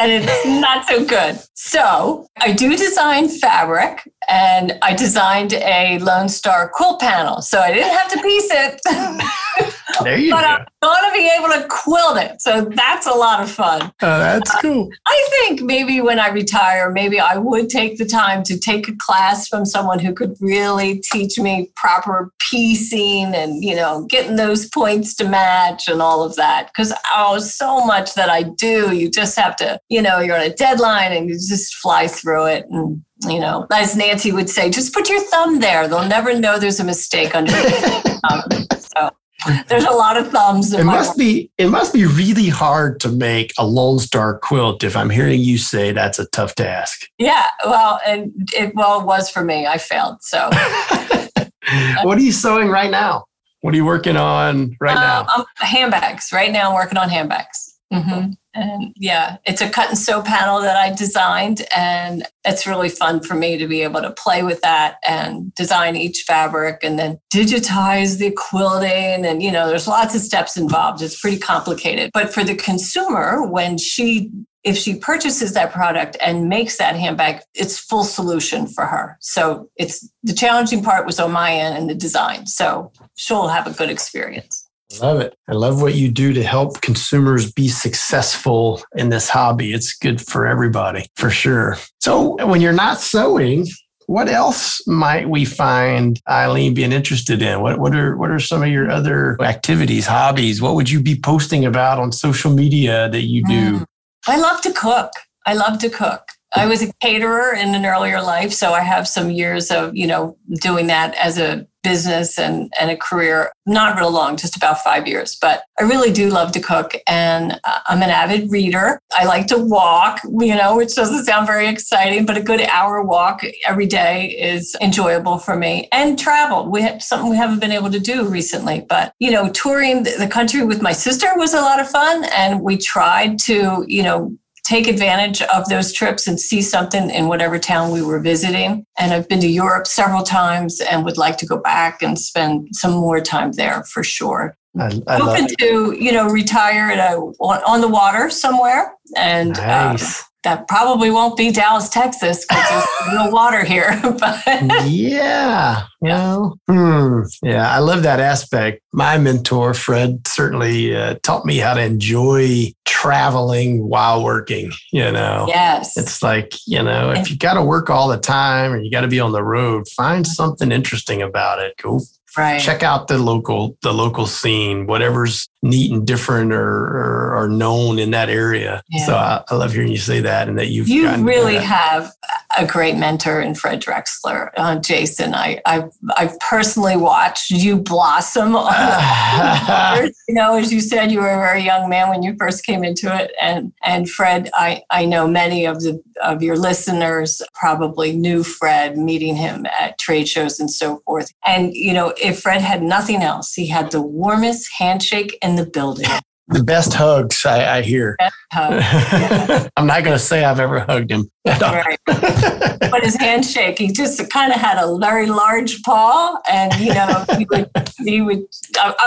and 0.00 0.12
it's 0.12 0.46
not 0.46 0.86
so 0.86 1.04
good. 1.04 1.38
So 1.54 2.26
I 2.38 2.52
do 2.52 2.76
design 2.76 3.28
fabric 3.28 4.08
and 4.28 4.78
I 4.82 4.94
designed 4.94 5.54
a 5.54 5.98
Lone 6.00 6.28
Star 6.28 6.70
quilt 6.72 7.00
panel. 7.00 7.40
So 7.40 7.60
I 7.60 7.72
didn't 7.72 7.92
have 7.96 8.10
to 8.12 8.22
piece 8.22 8.50
it. 8.50 9.74
there 10.02 10.18
you 10.18 10.30
but 10.30 10.42
go. 10.42 10.48
I'm 10.48 10.66
going 10.82 11.10
to 11.10 11.16
be 11.16 11.30
able 11.38 11.62
to 11.62 11.68
quilt 11.68 12.16
it. 12.18 12.40
So 12.40 12.64
that's 12.74 13.06
a 13.06 13.12
lot 13.12 13.42
of 13.42 13.50
fun. 13.50 13.92
Oh, 14.02 14.18
that's 14.18 14.54
uh, 14.54 14.60
cool. 14.60 14.90
I 15.06 15.28
think 15.30 15.62
maybe 15.62 16.00
when 16.00 16.18
I 16.18 16.28
retire, 16.28 16.90
maybe 16.90 17.20
I 17.20 17.36
would 17.36 17.68
take 17.68 17.98
the 17.98 18.04
time 18.04 18.42
to 18.44 18.58
take 18.58 18.88
a 18.88 18.96
class 18.98 19.48
from 19.48 19.64
someone 19.64 19.98
who 19.98 20.12
could 20.12 20.36
really 20.40 21.00
teach 21.12 21.38
me 21.38 21.70
proper 21.76 22.32
piecing 22.38 23.34
and, 23.34 23.62
you 23.64 23.76
know, 23.76 24.06
getting 24.06 24.36
those 24.36 24.68
points 24.68 25.14
to 25.16 25.28
match 25.28 25.88
and 25.88 26.02
all 26.02 26.22
of 26.22 26.36
that. 26.36 26.68
Because, 26.68 26.92
oh, 27.14 27.38
so 27.38 27.84
much 27.84 28.14
that 28.14 28.28
I 28.28 28.42
do, 28.42 28.94
you 28.94 29.10
just 29.10 29.38
have 29.38 29.56
to, 29.56 29.78
you 29.88 30.02
know, 30.02 30.20
you're 30.20 30.36
on 30.36 30.42
a 30.42 30.54
deadline 30.54 31.12
and 31.12 31.28
you 31.28 31.34
just 31.34 31.74
fly 31.76 32.06
through 32.06 32.46
it. 32.46 32.66
And 32.70 33.02
you 33.28 33.38
know, 33.38 33.66
as 33.72 33.96
Nancy 33.96 34.32
would 34.32 34.48
say, 34.48 34.70
just 34.70 34.94
put 34.94 35.08
your 35.08 35.20
thumb 35.20 35.60
there. 35.60 35.86
They'll 35.86 36.08
never 36.08 36.38
know 36.38 36.58
there's 36.58 36.80
a 36.80 36.84
mistake 36.84 37.34
underneath. 37.34 38.06
um, 38.30 38.42
so 38.78 39.10
there's 39.68 39.84
a 39.84 39.90
lot 39.90 40.16
of 40.16 40.30
thumbs. 40.30 40.72
it 40.72 40.84
must 40.84 41.16
be 41.18 41.50
it 41.58 41.68
must 41.68 41.92
be 41.92 42.06
really 42.06 42.48
hard 42.48 43.00
to 43.00 43.08
make 43.08 43.52
a 43.58 43.66
Lone 43.66 43.98
Star 43.98 44.38
quilt. 44.38 44.84
If 44.84 44.96
I'm 44.96 45.10
hearing 45.10 45.40
you 45.40 45.58
say 45.58 45.92
that's 45.92 46.18
a 46.18 46.26
tough 46.26 46.54
task. 46.54 47.06
Yeah, 47.18 47.46
well, 47.64 48.00
and 48.06 48.32
it 48.54 48.74
well 48.74 49.00
it 49.00 49.06
was 49.06 49.30
for 49.30 49.44
me. 49.44 49.66
I 49.66 49.78
failed. 49.78 50.22
So, 50.22 50.38
what 52.02 52.18
are 52.18 52.22
you 52.22 52.32
sewing 52.32 52.68
right 52.68 52.90
now? 52.90 53.24
What 53.62 53.74
are 53.74 53.76
you 53.76 53.84
working 53.84 54.16
on 54.16 54.76
right 54.80 54.96
um, 54.96 55.02
now? 55.02 55.26
I'm 55.28 55.44
handbags. 55.56 56.32
Right 56.32 56.50
now, 56.50 56.70
I'm 56.70 56.74
working 56.74 56.98
on 56.98 57.08
handbags. 57.08 57.69
Mm-hmm. 57.92 58.30
And 58.52 58.92
yeah, 58.96 59.36
it's 59.44 59.60
a 59.60 59.68
cut 59.68 59.88
and 59.88 59.98
sew 59.98 60.22
panel 60.22 60.60
that 60.60 60.76
I 60.76 60.94
designed. 60.94 61.62
And 61.74 62.26
it's 62.44 62.66
really 62.66 62.88
fun 62.88 63.20
for 63.20 63.34
me 63.34 63.58
to 63.58 63.68
be 63.68 63.82
able 63.82 64.00
to 64.00 64.10
play 64.12 64.42
with 64.42 64.60
that 64.62 64.96
and 65.06 65.54
design 65.54 65.96
each 65.96 66.24
fabric 66.26 66.80
and 66.82 66.98
then 66.98 67.20
digitize 67.32 68.18
the 68.18 68.32
quilting. 68.32 69.24
And, 69.24 69.42
you 69.42 69.52
know, 69.52 69.68
there's 69.68 69.88
lots 69.88 70.14
of 70.14 70.20
steps 70.20 70.56
involved. 70.56 71.02
It's 71.02 71.20
pretty 71.20 71.38
complicated. 71.38 72.10
But 72.12 72.32
for 72.32 72.42
the 72.42 72.56
consumer, 72.56 73.46
when 73.46 73.78
she 73.78 74.30
if 74.62 74.76
she 74.76 74.96
purchases 74.96 75.54
that 75.54 75.72
product 75.72 76.16
and 76.20 76.48
makes 76.48 76.76
that 76.76 76.94
handbag, 76.94 77.40
it's 77.54 77.78
full 77.78 78.04
solution 78.04 78.66
for 78.66 78.84
her. 78.84 79.16
So 79.20 79.70
it's 79.76 80.06
the 80.22 80.34
challenging 80.34 80.82
part 80.82 81.06
was 81.06 81.18
on 81.18 81.32
my 81.32 81.52
end 81.52 81.78
and 81.78 81.88
the 81.88 81.94
design. 81.94 82.46
So 82.46 82.92
she'll 83.16 83.48
have 83.48 83.66
a 83.66 83.72
good 83.72 83.88
experience. 83.88 84.59
Love 85.00 85.20
it. 85.20 85.34
I 85.48 85.52
love 85.52 85.80
what 85.80 85.94
you 85.94 86.10
do 86.10 86.32
to 86.32 86.42
help 86.42 86.80
consumers 86.80 87.52
be 87.52 87.68
successful 87.68 88.82
in 88.96 89.10
this 89.10 89.28
hobby. 89.28 89.72
It's 89.72 89.96
good 89.96 90.20
for 90.20 90.46
everybody, 90.46 91.06
for 91.16 91.30
sure. 91.30 91.76
So, 92.00 92.44
when 92.46 92.60
you're 92.60 92.72
not 92.72 92.98
sewing, 92.98 93.66
what 94.06 94.28
else 94.28 94.84
might 94.88 95.28
we 95.28 95.44
find 95.44 96.20
Eileen 96.28 96.74
being 96.74 96.92
interested 96.92 97.40
in? 97.40 97.60
What 97.60 97.78
what 97.78 97.94
are 97.94 98.16
what 98.16 98.30
are 98.30 98.40
some 98.40 98.62
of 98.62 98.68
your 98.68 98.90
other 98.90 99.40
activities, 99.40 100.06
hobbies? 100.06 100.60
What 100.60 100.74
would 100.74 100.90
you 100.90 101.00
be 101.00 101.18
posting 101.18 101.64
about 101.64 101.98
on 101.98 102.10
social 102.10 102.52
media 102.52 103.08
that 103.10 103.22
you 103.22 103.44
do? 103.44 103.78
Mm. 103.78 103.84
I 104.26 104.38
love 104.38 104.60
to 104.62 104.72
cook. 104.72 105.12
I 105.46 105.54
love 105.54 105.78
to 105.78 105.88
cook. 105.88 106.24
I 106.54 106.66
was 106.66 106.82
a 106.82 106.92
caterer 107.00 107.54
in 107.54 107.74
an 107.76 107.86
earlier 107.86 108.20
life, 108.20 108.52
so 108.52 108.72
I 108.72 108.80
have 108.80 109.06
some 109.06 109.30
years 109.30 109.70
of, 109.70 109.94
you 109.94 110.06
know, 110.06 110.36
doing 110.60 110.88
that 110.88 111.14
as 111.14 111.38
a 111.38 111.66
business 111.82 112.38
and, 112.38 112.72
and 112.78 112.90
a 112.90 112.96
career. 112.96 113.52
Not 113.66 113.98
real 113.98 114.10
long, 114.10 114.36
just 114.36 114.56
about 114.56 114.82
five 114.82 115.06
years, 115.06 115.36
but 115.40 115.62
I 115.78 115.84
really 115.84 116.12
do 116.12 116.28
love 116.28 116.52
to 116.52 116.60
cook 116.60 116.94
and 117.06 117.60
uh, 117.64 117.78
I'm 117.86 118.02
an 118.02 118.10
avid 118.10 118.50
reader. 118.50 119.00
I 119.16 119.24
like 119.24 119.46
to 119.48 119.58
walk, 119.58 120.20
you 120.24 120.54
know, 120.54 120.76
which 120.76 120.94
doesn't 120.94 121.24
sound 121.24 121.46
very 121.46 121.68
exciting, 121.68 122.26
but 122.26 122.36
a 122.36 122.42
good 122.42 122.60
hour 122.62 123.02
walk 123.02 123.42
every 123.66 123.86
day 123.86 124.30
is 124.30 124.76
enjoyable 124.80 125.38
for 125.38 125.56
me 125.56 125.88
and 125.92 126.18
travel. 126.18 126.70
We 126.70 126.82
have 126.82 127.02
something 127.02 127.30
we 127.30 127.36
haven't 127.36 127.60
been 127.60 127.72
able 127.72 127.90
to 127.90 128.00
do 128.00 128.26
recently, 128.26 128.84
but, 128.88 129.14
you 129.18 129.30
know, 129.30 129.48
touring 129.50 130.02
the 130.02 130.28
country 130.30 130.64
with 130.64 130.82
my 130.82 130.92
sister 130.92 131.28
was 131.36 131.54
a 131.54 131.60
lot 131.60 131.80
of 131.80 131.88
fun 131.88 132.24
and 132.36 132.60
we 132.60 132.76
tried 132.76 133.38
to, 133.40 133.84
you 133.86 134.02
know, 134.02 134.36
take 134.64 134.86
advantage 134.88 135.42
of 135.42 135.68
those 135.68 135.92
trips 135.92 136.26
and 136.26 136.38
see 136.38 136.62
something 136.62 137.10
in 137.10 137.28
whatever 137.28 137.58
town 137.58 137.90
we 137.90 138.02
were 138.02 138.20
visiting. 138.20 138.84
And 138.98 139.12
I've 139.12 139.28
been 139.28 139.40
to 139.40 139.48
Europe 139.48 139.86
several 139.86 140.22
times 140.22 140.80
and 140.80 141.04
would 141.04 141.18
like 141.18 141.36
to 141.38 141.46
go 141.46 141.58
back 141.58 142.02
and 142.02 142.18
spend 142.18 142.68
some 142.72 142.92
more 142.92 143.20
time 143.20 143.52
there 143.52 143.84
for 143.84 144.02
sure. 144.02 144.56
I, 144.78 145.00
I 145.08 145.18
Hoping 145.18 145.48
to, 145.58 145.96
you 145.98 146.12
know, 146.12 146.28
retire 146.28 146.90
at 146.90 146.98
a, 146.98 147.16
on 147.16 147.80
the 147.80 147.88
water 147.88 148.30
somewhere 148.30 148.94
and 149.16 149.58
um, 149.58 149.66
nice. 149.66 150.22
um, 150.22 150.26
that 150.42 150.66
probably 150.68 151.10
won't 151.10 151.36
be 151.36 151.52
Dallas, 151.52 151.88
Texas, 151.88 152.46
because 152.46 152.68
there's 152.70 153.12
no 153.14 153.30
water 153.30 153.64
here. 153.64 154.00
but 154.18 154.42
yeah, 154.86 155.84
well, 156.00 156.58
hmm, 156.66 157.22
yeah, 157.42 157.70
I 157.70 157.78
love 157.78 158.02
that 158.04 158.20
aspect. 158.20 158.82
My 158.92 159.18
mentor, 159.18 159.74
Fred, 159.74 160.26
certainly 160.26 160.96
uh, 160.96 161.16
taught 161.22 161.44
me 161.44 161.58
how 161.58 161.74
to 161.74 161.82
enjoy 161.82 162.72
traveling 162.86 163.86
while 163.86 164.24
working. 164.24 164.72
You 164.92 165.12
know, 165.12 165.44
yes, 165.48 165.96
it's 165.96 166.22
like 166.22 166.54
you 166.66 166.82
know, 166.82 167.10
if 167.10 167.30
you 167.30 167.36
got 167.36 167.54
to 167.54 167.62
work 167.62 167.90
all 167.90 168.08
the 168.08 168.18
time 168.18 168.72
or 168.72 168.78
you 168.78 168.90
got 168.90 169.02
to 169.02 169.08
be 169.08 169.20
on 169.20 169.32
the 169.32 169.44
road, 169.44 169.88
find 169.88 170.26
something 170.26 170.72
interesting 170.72 171.20
about 171.20 171.58
it. 171.58 171.76
Go 171.82 172.00
right. 172.36 172.60
check 172.60 172.82
out 172.82 173.08
the 173.08 173.18
local 173.18 173.76
the 173.82 173.92
local 173.92 174.26
scene 174.26 174.86
whatever's 174.86 175.48
neat 175.62 175.92
and 175.92 176.06
different 176.06 176.52
or, 176.52 176.58
or, 176.62 177.36
or 177.36 177.48
known 177.48 177.98
in 177.98 178.10
that 178.12 178.30
area. 178.30 178.82
Yeah. 178.88 179.06
so 179.06 179.14
I, 179.14 179.44
I, 179.48 179.54
love 179.54 179.72
hearing 179.72 179.92
you 179.92 179.98
say 179.98 180.20
that 180.20 180.48
and 180.48 180.58
that 180.58 180.68
you've 180.68 180.88
you 180.88 181.14
really 181.16 181.56
have 181.56 182.10
a 182.58 182.66
great 182.66 182.96
mentor 182.96 183.40
in 183.40 183.54
fred 183.54 183.82
drexler 183.82 184.50
uh, 184.56 184.78
jason. 184.78 185.34
I, 185.34 185.60
I've, 185.66 185.90
I've 186.16 186.38
personally 186.40 186.96
watched 186.96 187.50
you 187.50 187.76
blossom 187.76 188.52
you 190.28 190.34
know 190.34 190.56
as 190.56 190.72
you 190.72 190.80
said 190.80 191.12
you 191.12 191.20
were 191.20 191.30
a 191.30 191.38
very 191.38 191.62
young 191.62 191.90
man 191.90 192.08
when 192.08 192.22
you 192.22 192.34
first 192.38 192.64
came 192.64 192.82
into 192.82 193.14
it. 193.14 193.32
And 193.40 193.72
and 193.84 194.08
fred 194.08 194.50
i 194.54 194.82
i 194.90 195.04
know 195.04 195.28
many 195.28 195.66
of 195.66 195.80
the 195.80 196.02
of 196.22 196.42
your 196.42 196.56
listeners 196.56 197.42
probably 197.54 198.16
knew 198.16 198.42
fred 198.42 198.96
meeting 198.96 199.36
him 199.36 199.66
at 199.78 199.98
trade 199.98 200.28
shows 200.28 200.58
and 200.58 200.70
so 200.70 201.02
forth. 201.04 201.32
And 201.44 201.74
you 201.74 201.92
know 201.92 202.14
if 202.22 202.40
Fred 202.40 202.60
had 202.60 202.82
nothing 202.82 203.22
else, 203.22 203.54
he 203.54 203.66
had 203.66 203.90
the 203.90 204.02
warmest 204.02 204.70
handshake 204.78 205.38
in 205.50 205.56
the 205.56 205.66
building. 205.66 206.06
The 206.48 206.64
best 206.64 206.94
hugs 206.94 207.46
I, 207.46 207.78
I 207.78 207.82
hear. 207.82 208.16
Hug, 208.52 208.72
yeah. 208.72 209.68
I'm 209.76 209.86
not 209.86 210.02
going 210.02 210.16
to 210.16 210.22
say 210.22 210.42
I've 210.44 210.58
ever 210.58 210.80
hugged 210.80 211.10
him. 211.10 211.30
right. 211.46 211.98
but 212.06 213.04
his 213.04 213.16
handshake, 213.16 213.78
he 213.78 213.92
just 213.92 214.28
kind 214.30 214.52
of 214.52 214.60
had 214.60 214.82
a 214.82 214.98
very 214.98 215.26
large 215.26 215.80
paw, 215.82 216.36
and 216.50 216.74
you 216.80 216.92
know 216.92 217.24
he 217.38 217.46
would 217.50 217.70
he 217.98 218.20
would 218.20 218.40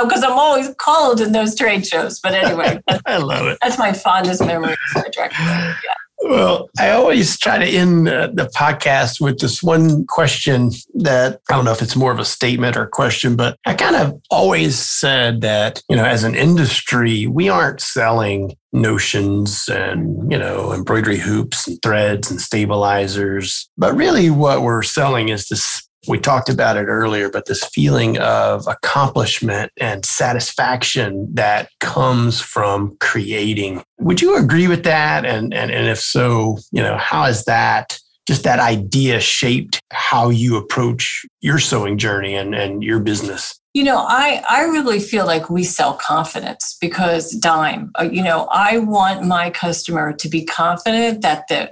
because 0.03 0.23
I'm 0.23 0.39
always 0.39 0.73
cold 0.79 1.19
in 1.19 1.33
those 1.33 1.53
trade 1.55 1.85
shows. 1.85 2.21
But 2.21 2.33
anyway, 2.33 2.79
I 3.05 3.17
love 3.17 3.47
it. 3.47 3.57
That's 3.61 3.77
my 3.77 3.91
fondest 3.91 4.45
memory 4.45 4.71
of 4.71 4.79
Star 4.87 5.07
Trek. 5.13 5.33
Yeah. 5.37 5.75
Well, 6.21 6.69
I 6.79 6.91
always 6.91 7.37
try 7.37 7.57
to 7.57 7.65
end 7.65 8.07
the 8.07 8.49
podcast 8.55 9.19
with 9.19 9.39
this 9.39 9.61
one 9.61 10.05
question 10.05 10.71
that 10.95 11.41
I 11.49 11.55
don't 11.55 11.65
know 11.65 11.73
if 11.73 11.81
it's 11.81 11.97
more 11.97 12.11
of 12.11 12.19
a 12.19 12.25
statement 12.25 12.77
or 12.77 12.83
a 12.83 12.89
question, 12.89 13.35
but 13.35 13.57
I 13.65 13.73
kind 13.73 13.95
of 13.95 14.21
always 14.31 14.79
said 14.79 15.41
that, 15.41 15.81
you 15.89 15.97
know, 15.97 16.05
as 16.05 16.23
an 16.23 16.35
industry, 16.35 17.27
we 17.27 17.49
aren't 17.49 17.81
selling 17.81 18.55
notions 18.71 19.67
and, 19.67 20.31
you 20.31 20.37
know, 20.37 20.71
embroidery 20.71 21.17
hoops 21.17 21.67
and 21.67 21.81
threads 21.81 22.31
and 22.31 22.39
stabilizers. 22.39 23.69
But 23.77 23.95
really 23.95 24.29
what 24.29 24.61
we're 24.61 24.81
selling 24.81 25.29
is 25.29 25.49
this 25.49 25.87
we 26.07 26.17
talked 26.19 26.49
about 26.49 26.77
it 26.77 26.85
earlier, 26.85 27.29
but 27.29 27.45
this 27.45 27.63
feeling 27.63 28.17
of 28.19 28.67
accomplishment 28.67 29.71
and 29.79 30.05
satisfaction 30.05 31.29
that 31.33 31.69
comes 31.79 32.41
from 32.41 32.97
creating. 32.99 33.83
Would 33.99 34.21
you 34.21 34.35
agree 34.37 34.67
with 34.67 34.83
that? 34.83 35.25
And, 35.25 35.53
and, 35.53 35.71
and 35.71 35.87
if 35.87 35.99
so, 35.99 36.57
you 36.71 36.81
know, 36.81 36.97
how 36.97 37.23
has 37.25 37.45
that 37.45 37.99
just 38.25 38.43
that 38.43 38.59
idea 38.59 39.19
shaped 39.19 39.79
how 39.91 40.29
you 40.29 40.55
approach 40.55 41.25
your 41.41 41.59
sewing 41.59 41.97
journey 41.97 42.35
and, 42.35 42.55
and 42.55 42.83
your 42.83 42.99
business? 42.99 43.59
You 43.73 43.83
know, 43.83 44.05
I, 44.07 44.43
I 44.49 44.63
really 44.65 44.99
feel 44.99 45.25
like 45.25 45.49
we 45.49 45.63
sell 45.63 45.95
confidence 45.95 46.77
because 46.79 47.31
dime, 47.31 47.91
uh, 47.99 48.03
you 48.03 48.23
know, 48.23 48.47
I 48.51 48.77
want 48.77 49.25
my 49.25 49.49
customer 49.49 50.13
to 50.13 50.29
be 50.29 50.45
confident 50.45 51.21
that 51.21 51.47
the 51.47 51.71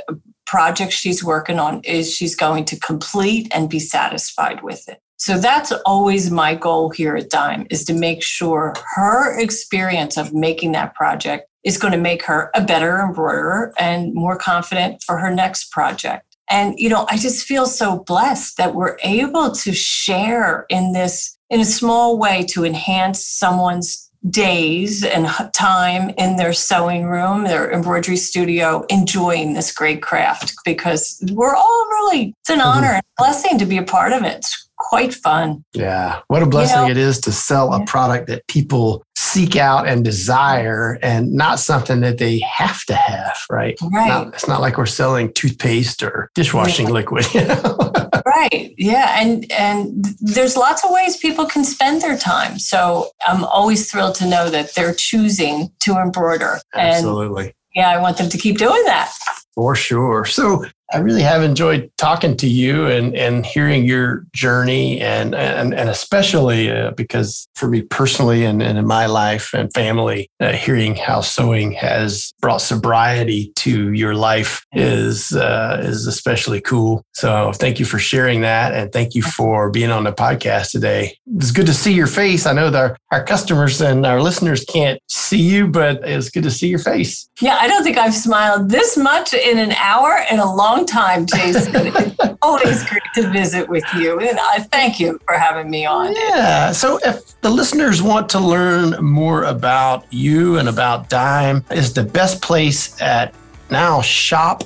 project 0.52 0.92
she's 0.92 1.24
working 1.24 1.60
on 1.60 1.80
is 1.86 2.14
she's 2.14 2.36
going 2.36 2.66
to 2.66 2.78
complete 2.82 3.48
and 3.56 3.70
be 3.70 3.80
satisfied 3.80 4.62
with 4.62 4.86
it. 4.90 5.00
So 5.16 5.38
that's 5.38 5.72
always 5.86 6.30
my 6.30 6.56
goal 6.56 6.90
here 6.90 7.16
at 7.16 7.30
Dime 7.30 7.66
is 7.70 7.86
to 7.86 7.94
make 7.94 8.22
sure 8.22 8.74
her 8.96 9.40
experience 9.40 10.18
of 10.18 10.34
making 10.34 10.74
that 10.74 10.94
project 10.94 11.48
is 11.64 11.78
going 11.78 11.94
to 11.94 11.98
make 11.98 12.22
her 12.26 12.52
a 12.54 12.62
better 12.62 13.00
embroiderer 13.00 13.74
and 13.80 14.14
more 14.14 14.36
confident 14.36 15.02
for 15.04 15.18
her 15.20 15.34
next 15.34 15.72
project. 15.72 16.26
And 16.50 16.78
you 16.78 16.90
know, 16.90 17.08
I 17.10 17.16
just 17.18 17.46
feel 17.46 17.66
so 17.66 18.00
blessed 18.00 18.58
that 18.58 18.76
we're 18.76 18.98
able 19.04 19.52
to 19.52 19.72
share 19.72 20.66
in 20.68 20.92
this 20.92 21.38
in 21.50 21.62
a 21.62 21.66
small 21.66 22.18
way 22.18 22.44
to 22.50 22.66
enhance 22.66 23.26
someone's 23.26 24.11
days 24.30 25.04
and 25.04 25.28
time 25.54 26.12
in 26.18 26.36
their 26.36 26.54
sewing 26.54 27.06
room, 27.06 27.44
their 27.44 27.72
embroidery 27.72 28.18
studio, 28.18 28.86
enjoying 28.90 29.54
this 29.54 29.74
great 29.74 30.02
craft 30.02 30.54
because 30.64 31.24
we're 31.32 31.56
all 31.56 31.88
really, 31.90 32.36
it's 32.42 32.50
an 32.50 32.60
mm-hmm. 32.60 32.68
honor 32.68 32.92
and 32.94 33.04
blessing 33.18 33.58
to 33.58 33.66
be 33.66 33.78
a 33.78 33.84
part 33.84 34.14
of 34.14 34.24
it. 34.24 34.38
It's 34.38 34.70
quite 34.78 35.14
fun. 35.14 35.64
Yeah. 35.74 36.22
What 36.28 36.44
a 36.44 36.46
blessing 36.46 36.80
you 36.80 36.86
know, 36.86 36.92
it 36.92 36.98
is 36.98 37.20
to 37.22 37.32
sell 37.32 37.74
a 37.74 37.86
product 37.86 38.28
that 38.28 38.46
people 38.48 39.04
seek 39.16 39.56
out 39.56 39.88
and 39.88 40.04
desire 40.04 40.98
and 41.02 41.34
not 41.34 41.60
something 41.60 42.02
that 42.02 42.18
they 42.18 42.40
have 42.40 42.84
to 42.86 42.96
have, 42.96 43.38
right? 43.50 43.78
Right. 43.82 44.08
Not, 44.08 44.28
it's 44.30 44.48
not 44.48 44.62
like 44.62 44.78
we're 44.78 44.88
selling 44.88 45.32
toothpaste 45.34 46.04
or 46.04 46.30
dishwashing 46.36 46.90
liquid. 46.90 47.26
You 47.34 47.48
know? 47.48 47.91
Right. 48.26 48.74
Yeah. 48.78 49.16
And 49.20 49.52
and 49.52 50.06
there's 50.20 50.56
lots 50.56 50.84
of 50.84 50.92
ways 50.92 51.18
people 51.18 51.46
can 51.46 51.64
spend 51.64 52.02
their 52.02 52.18
time. 52.18 52.60
So 52.60 53.10
I'm 53.28 53.44
always 53.44 53.90
thrilled 53.90 54.16
to 54.16 54.28
know 54.28 54.50
that 54.50 54.76
they're 54.76 54.94
choosing 54.94 55.72
to 55.82 55.98
embroider. 55.98 56.60
Absolutely. 56.74 57.46
And 57.46 57.54
yeah, 57.76 57.90
I 57.90 57.98
want 58.00 58.18
them 58.18 58.30
to 58.30 58.38
keep 58.38 58.58
doing 58.58 58.84
that. 58.86 59.14
For 59.56 59.76
sure. 59.76 60.26
So 60.26 60.66
I 60.94 60.98
really 60.98 61.22
have 61.22 61.44
enjoyed 61.44 61.90
talking 61.98 62.36
to 62.38 62.48
you 62.48 62.88
and, 62.88 63.16
and 63.16 63.46
hearing 63.46 63.86
your 63.86 64.26
journey, 64.34 65.00
and 65.00 65.34
and, 65.34 65.74
and 65.74 65.90
especially 65.90 66.72
uh, 66.72 66.92
because 66.92 67.48
for 67.56 67.68
me 67.68 67.82
personally 67.82 68.44
and, 68.44 68.62
and 68.62 68.78
in 68.78 68.86
my 68.86 69.06
life 69.06 69.54
and 69.54 69.72
family, 69.74 70.30
uh, 70.40 70.52
hearing 70.52 70.96
how 70.96 71.22
sewing 71.22 71.72
has 71.72 72.34
brought 72.42 72.62
sobriety 72.62 73.52
to 73.56 73.92
your 73.94 74.16
life 74.16 74.66
is 74.74 75.34
uh, 75.34 75.80
is 75.84 76.08
especially 76.08 76.62
cool. 76.62 77.04
So 77.14 77.52
thank 77.54 77.80
you 77.80 77.86
for 77.86 78.00
sharing 78.00 78.42
that, 78.42 78.74
and 78.74 78.92
thank 78.92 79.16
you 79.16 79.22
for 79.22 79.70
being 79.70 79.92
on 79.92 80.04
the 80.04 80.14
podcast 80.14 80.72
today. 80.72 81.16
It's 81.36 81.52
good 81.52 81.68
to 81.68 81.74
see 81.74 81.94
your 81.94 82.08
face. 82.08 82.46
I 82.46 82.54
know 82.54 82.70
that 82.70 82.82
our, 82.82 82.98
our 83.12 83.24
customers 83.24 83.82
and 83.82 84.06
our 84.06 84.22
listeners 84.22 84.66
can't 84.66 85.00
see 85.08 85.42
you, 85.42 85.68
but 85.68 86.02
it's 86.04 86.30
good 86.30 86.44
to 86.44 86.52
see 86.52 86.68
your 86.68 86.80
face. 86.80 87.30
Yeah, 87.40 87.58
I 87.60 87.68
don't 87.68 87.84
think 87.84 87.98
I've 87.98 88.14
smiled 88.14 88.70
this 88.70 88.98
much 88.98 89.34
in 89.34 89.58
an 89.58 89.72
hour 89.74 90.24
in 90.30 90.40
a 90.40 90.56
long 90.56 90.81
long 90.82 90.88
time, 90.88 91.26
Jason. 91.26 91.72
it's 91.76 92.38
always 92.42 92.84
great 92.90 93.04
to 93.16 93.30
visit 93.32 93.70
with 93.70 93.84
you. 93.96 94.20
And 94.20 94.40
I 94.40 94.60
thank 94.72 95.00
you 95.00 95.20
for 95.26 95.36
having 95.36 95.70
me 95.70 95.86
on. 95.86 96.16
Yeah. 96.16 96.72
So 96.72 97.00
if 97.04 97.40
the 97.42 97.50
listeners 97.50 98.02
want 98.02 98.30
to 98.30 98.40
learn 98.40 98.92
more 99.04 99.44
about 99.44 100.06
you 100.12 100.58
and 100.58 100.68
about 100.70 101.10
Dime, 101.10 101.64
is 101.72 101.94
the 101.94 102.04
best 102.04 102.42
place 102.42 103.00
at 103.02 103.36
now 103.70 104.02
shop 104.02 104.64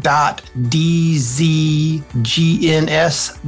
dot 0.00 0.42
dzgns 0.56 1.98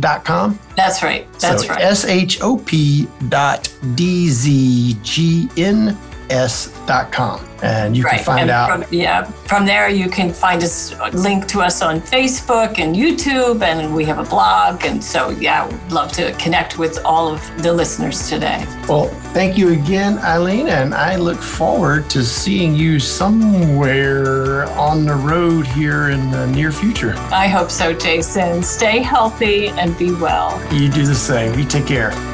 dot 0.00 0.24
com. 0.24 0.59
That's 0.77 1.03
right. 1.03 1.27
That's 1.38 1.62
so 1.62 1.70
right. 1.70 1.81
S 1.81 2.05
H 2.05 2.42
O 2.42 2.59
P 2.59 3.09
dot 3.29 3.72
D 3.94 4.29
Z 4.29 4.95
G 5.03 5.49
N 5.57 5.97
s.com 6.31 7.45
and 7.62 7.97
you 7.97 8.03
right. 8.03 8.16
can 8.16 8.25
find 8.25 8.41
and 8.43 8.51
out 8.51 8.68
from, 8.70 8.95
yeah 8.95 9.25
from 9.25 9.64
there 9.64 9.89
you 9.89 10.09
can 10.09 10.33
find 10.33 10.62
us 10.62 10.95
link 11.12 11.47
to 11.47 11.61
us 11.61 11.83
on 11.83 12.01
facebook 12.01 12.79
and 12.79 12.95
youtube 12.95 13.62
and 13.62 13.95
we 13.95 14.05
have 14.05 14.18
a 14.18 14.29
blog 14.29 14.85
and 14.85 15.03
so 15.03 15.31
yeah 15.31 15.66
we'd 15.66 15.93
love 15.93 16.12
to 16.12 16.33
connect 16.33 16.79
with 16.79 16.99
all 17.05 17.33
of 17.33 17.62
the 17.62 17.72
listeners 17.72 18.29
today. 18.29 18.64
Well 18.89 19.09
thank 19.33 19.57
you 19.57 19.72
again 19.72 20.18
eileen 20.18 20.68
and 20.68 20.95
i 20.95 21.16
look 21.16 21.41
forward 21.41 22.11
to 22.11 22.25
seeing 22.25 22.75
you 22.75 22.99
somewhere 22.99 24.66
on 24.72 25.05
the 25.07 25.14
road 25.14 25.66
here 25.66 26.11
in 26.11 26.31
the 26.31 26.47
near 26.49 26.72
future. 26.72 27.14
I 27.31 27.49
hope 27.49 27.70
so 27.70 27.93
jason. 27.93 28.62
Stay 28.62 29.01
healthy 29.01 29.68
and 29.68 29.97
be 29.97 30.12
well. 30.12 30.61
You 30.72 30.91
do 30.91 31.07
the 31.07 31.14
same. 31.14 31.59
You 31.59 31.64
take 31.64 31.87
care 31.87 32.34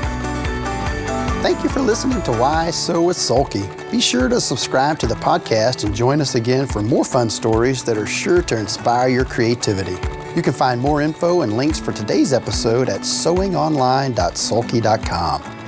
Thank 1.42 1.64
you 1.64 1.70
for 1.70 1.80
listening 1.80 2.20
to 2.24 2.32
Why 2.32 2.70
Sew 2.70 3.00
with 3.00 3.16
Sulky. 3.16 3.62
Be 3.90 3.98
sure 3.98 4.28
to 4.28 4.42
subscribe 4.42 4.98
to 4.98 5.06
the 5.06 5.14
podcast 5.14 5.84
and 5.84 5.94
join 5.94 6.20
us 6.20 6.34
again 6.34 6.66
for 6.66 6.82
more 6.82 7.02
fun 7.02 7.30
stories 7.30 7.82
that 7.84 7.96
are 7.96 8.06
sure 8.06 8.42
to 8.42 8.58
inspire 8.58 9.08
your 9.08 9.24
creativity. 9.24 9.96
You 10.36 10.42
can 10.42 10.52
find 10.52 10.78
more 10.78 11.00
info 11.00 11.40
and 11.40 11.56
links 11.56 11.80
for 11.80 11.92
today's 11.92 12.34
episode 12.34 12.90
at 12.90 13.00
sewingonline.sulky.com. 13.00 15.59